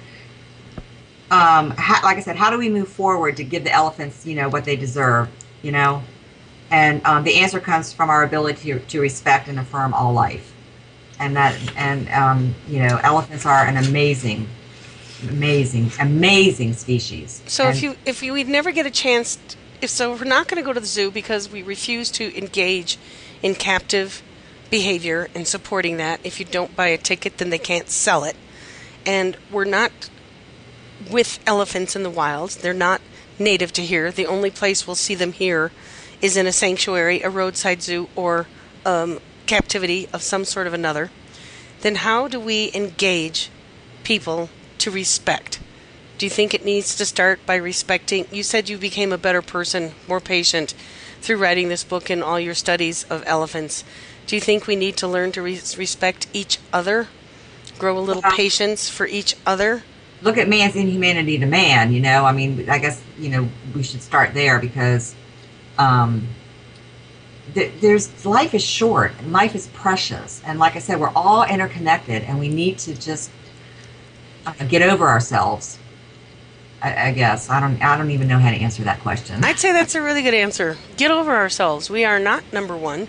[1.30, 4.34] Um, how, like I said, how do we move forward to give the elephants, you
[4.34, 5.28] know, what they deserve,
[5.60, 6.02] you know?
[6.70, 10.54] And um, the answer comes from our ability to, to, respect and affirm all life,
[11.18, 14.46] and that, and um, you know, elephants are an amazing,
[15.22, 17.42] amazing, amazing species.
[17.46, 19.38] So and if you if you we'd never get a chance,
[19.80, 22.98] if so, we're not going to go to the zoo because we refuse to engage
[23.42, 24.22] in captive
[24.70, 26.20] behavior and supporting that.
[26.24, 28.36] If you don't buy a ticket, then they can't sell it.
[29.06, 30.10] And we're not
[31.10, 32.56] with elephants in the wilds.
[32.56, 33.00] They're not
[33.38, 34.10] native to here.
[34.10, 35.70] The only place we'll see them here
[36.20, 38.46] is in a sanctuary, a roadside zoo, or
[38.84, 41.10] um, captivity of some sort of another.
[41.80, 43.50] Then how do we engage
[44.02, 45.60] people to respect?
[46.18, 48.26] Do you think it needs to start by respecting?
[48.32, 50.74] You said you became a better person, more patient
[51.20, 53.84] through writing this book and all your studies of elephants.
[54.26, 57.08] Do you think we need to learn to re- respect each other?
[57.78, 59.84] Grow a little well, patience for each other?
[60.22, 62.24] Look at man's inhumanity to man, you know?
[62.24, 65.14] I mean, I guess, you know, we should start there because
[65.78, 66.26] um,
[67.54, 70.42] th- there's life is short and life is precious.
[70.44, 73.30] And like I said, we're all interconnected and we need to just
[74.68, 75.78] get over ourselves
[76.82, 77.82] I, I, guess I don't.
[77.82, 79.42] I don't even know how to answer that question.
[79.44, 80.76] I'd say that's a really good answer.
[80.96, 81.90] Get over ourselves.
[81.90, 83.08] We are not number one.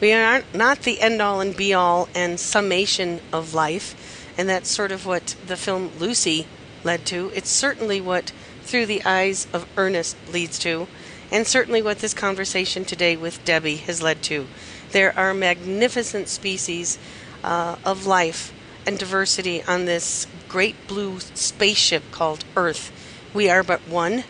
[0.00, 4.68] We are not the end all and be all and summation of life, and that's
[4.68, 6.46] sort of what the film Lucy
[6.84, 7.32] led to.
[7.34, 8.32] It's certainly what
[8.62, 10.86] Through the Eyes of Ernest leads to,
[11.32, 14.46] and certainly what this conversation today with Debbie has led to.
[14.92, 16.98] There are magnificent species
[17.42, 18.52] uh, of life
[18.86, 22.92] and diversity on this great blue spaceship called Earth
[23.34, 24.24] we are but one,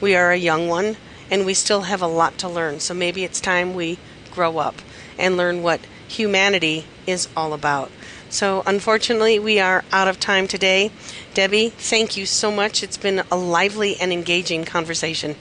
[0.00, 0.96] we are a young one,
[1.30, 2.80] and we still have a lot to learn.
[2.80, 3.98] So maybe it's time we
[4.30, 4.76] grow up
[5.18, 7.90] and learn what humanity is all about.
[8.28, 10.90] So, unfortunately, we are out of time today.
[11.34, 12.82] Debbie, thank you so much.
[12.82, 15.36] It's been a lively and engaging conversation.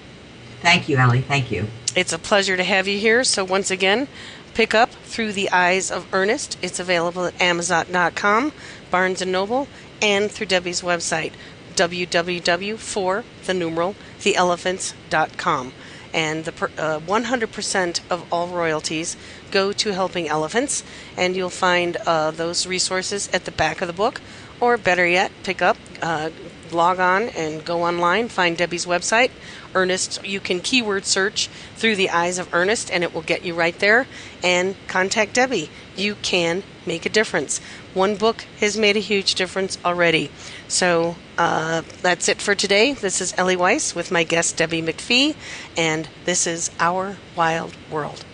[0.61, 1.21] Thank you, Ellie.
[1.21, 1.67] Thank you.
[1.95, 3.23] It's a pleasure to have you here.
[3.23, 4.09] So, once again,
[4.53, 6.57] pick up Through the Eyes of Ernest.
[6.61, 8.51] It's available at Amazon.com,
[8.89, 9.69] Barnes & Noble,
[10.01, 11.33] and through Debbie's website,
[11.75, 15.73] www for the numeral theelephants.com.
[16.13, 19.15] And the uh, 100% of all royalties
[19.49, 20.83] go to helping elephants,
[21.15, 24.19] and you'll find uh, those resources at the back of the book,
[24.59, 26.29] or better yet, pick up, uh,
[26.71, 29.31] log on, and go online, find Debbie's website.
[29.73, 33.55] Ernest, you can keyword search through the eyes of Ernest, and it will get you
[33.55, 34.05] right there.
[34.43, 35.69] And contact Debbie.
[36.01, 37.59] You can make a difference.
[37.93, 40.31] One book has made a huge difference already.
[40.67, 42.93] So uh, that's it for today.
[42.93, 45.35] This is Ellie Weiss with my guest Debbie McPhee,
[45.77, 48.25] and this is Our Wild World.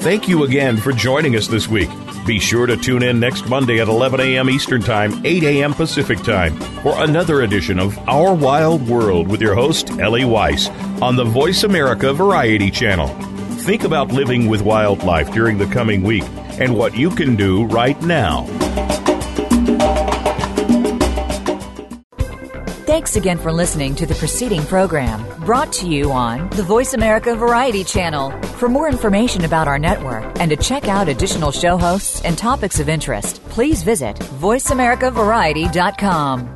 [0.00, 1.90] Thank you again for joining us this week.
[2.26, 4.48] Be sure to tune in next Monday at 11 a.m.
[4.48, 5.74] Eastern Time, 8 a.m.
[5.74, 10.70] Pacific Time for another edition of Our Wild World with your host, Ellie Weiss,
[11.02, 13.35] on the Voice America Variety Channel.
[13.66, 16.22] Think about living with wildlife during the coming week
[16.60, 18.46] and what you can do right now.
[22.86, 27.34] Thanks again for listening to the preceding program brought to you on the Voice America
[27.34, 28.30] Variety Channel.
[28.54, 32.78] For more information about our network and to check out additional show hosts and topics
[32.78, 36.55] of interest, please visit VoiceAmericaVariety.com.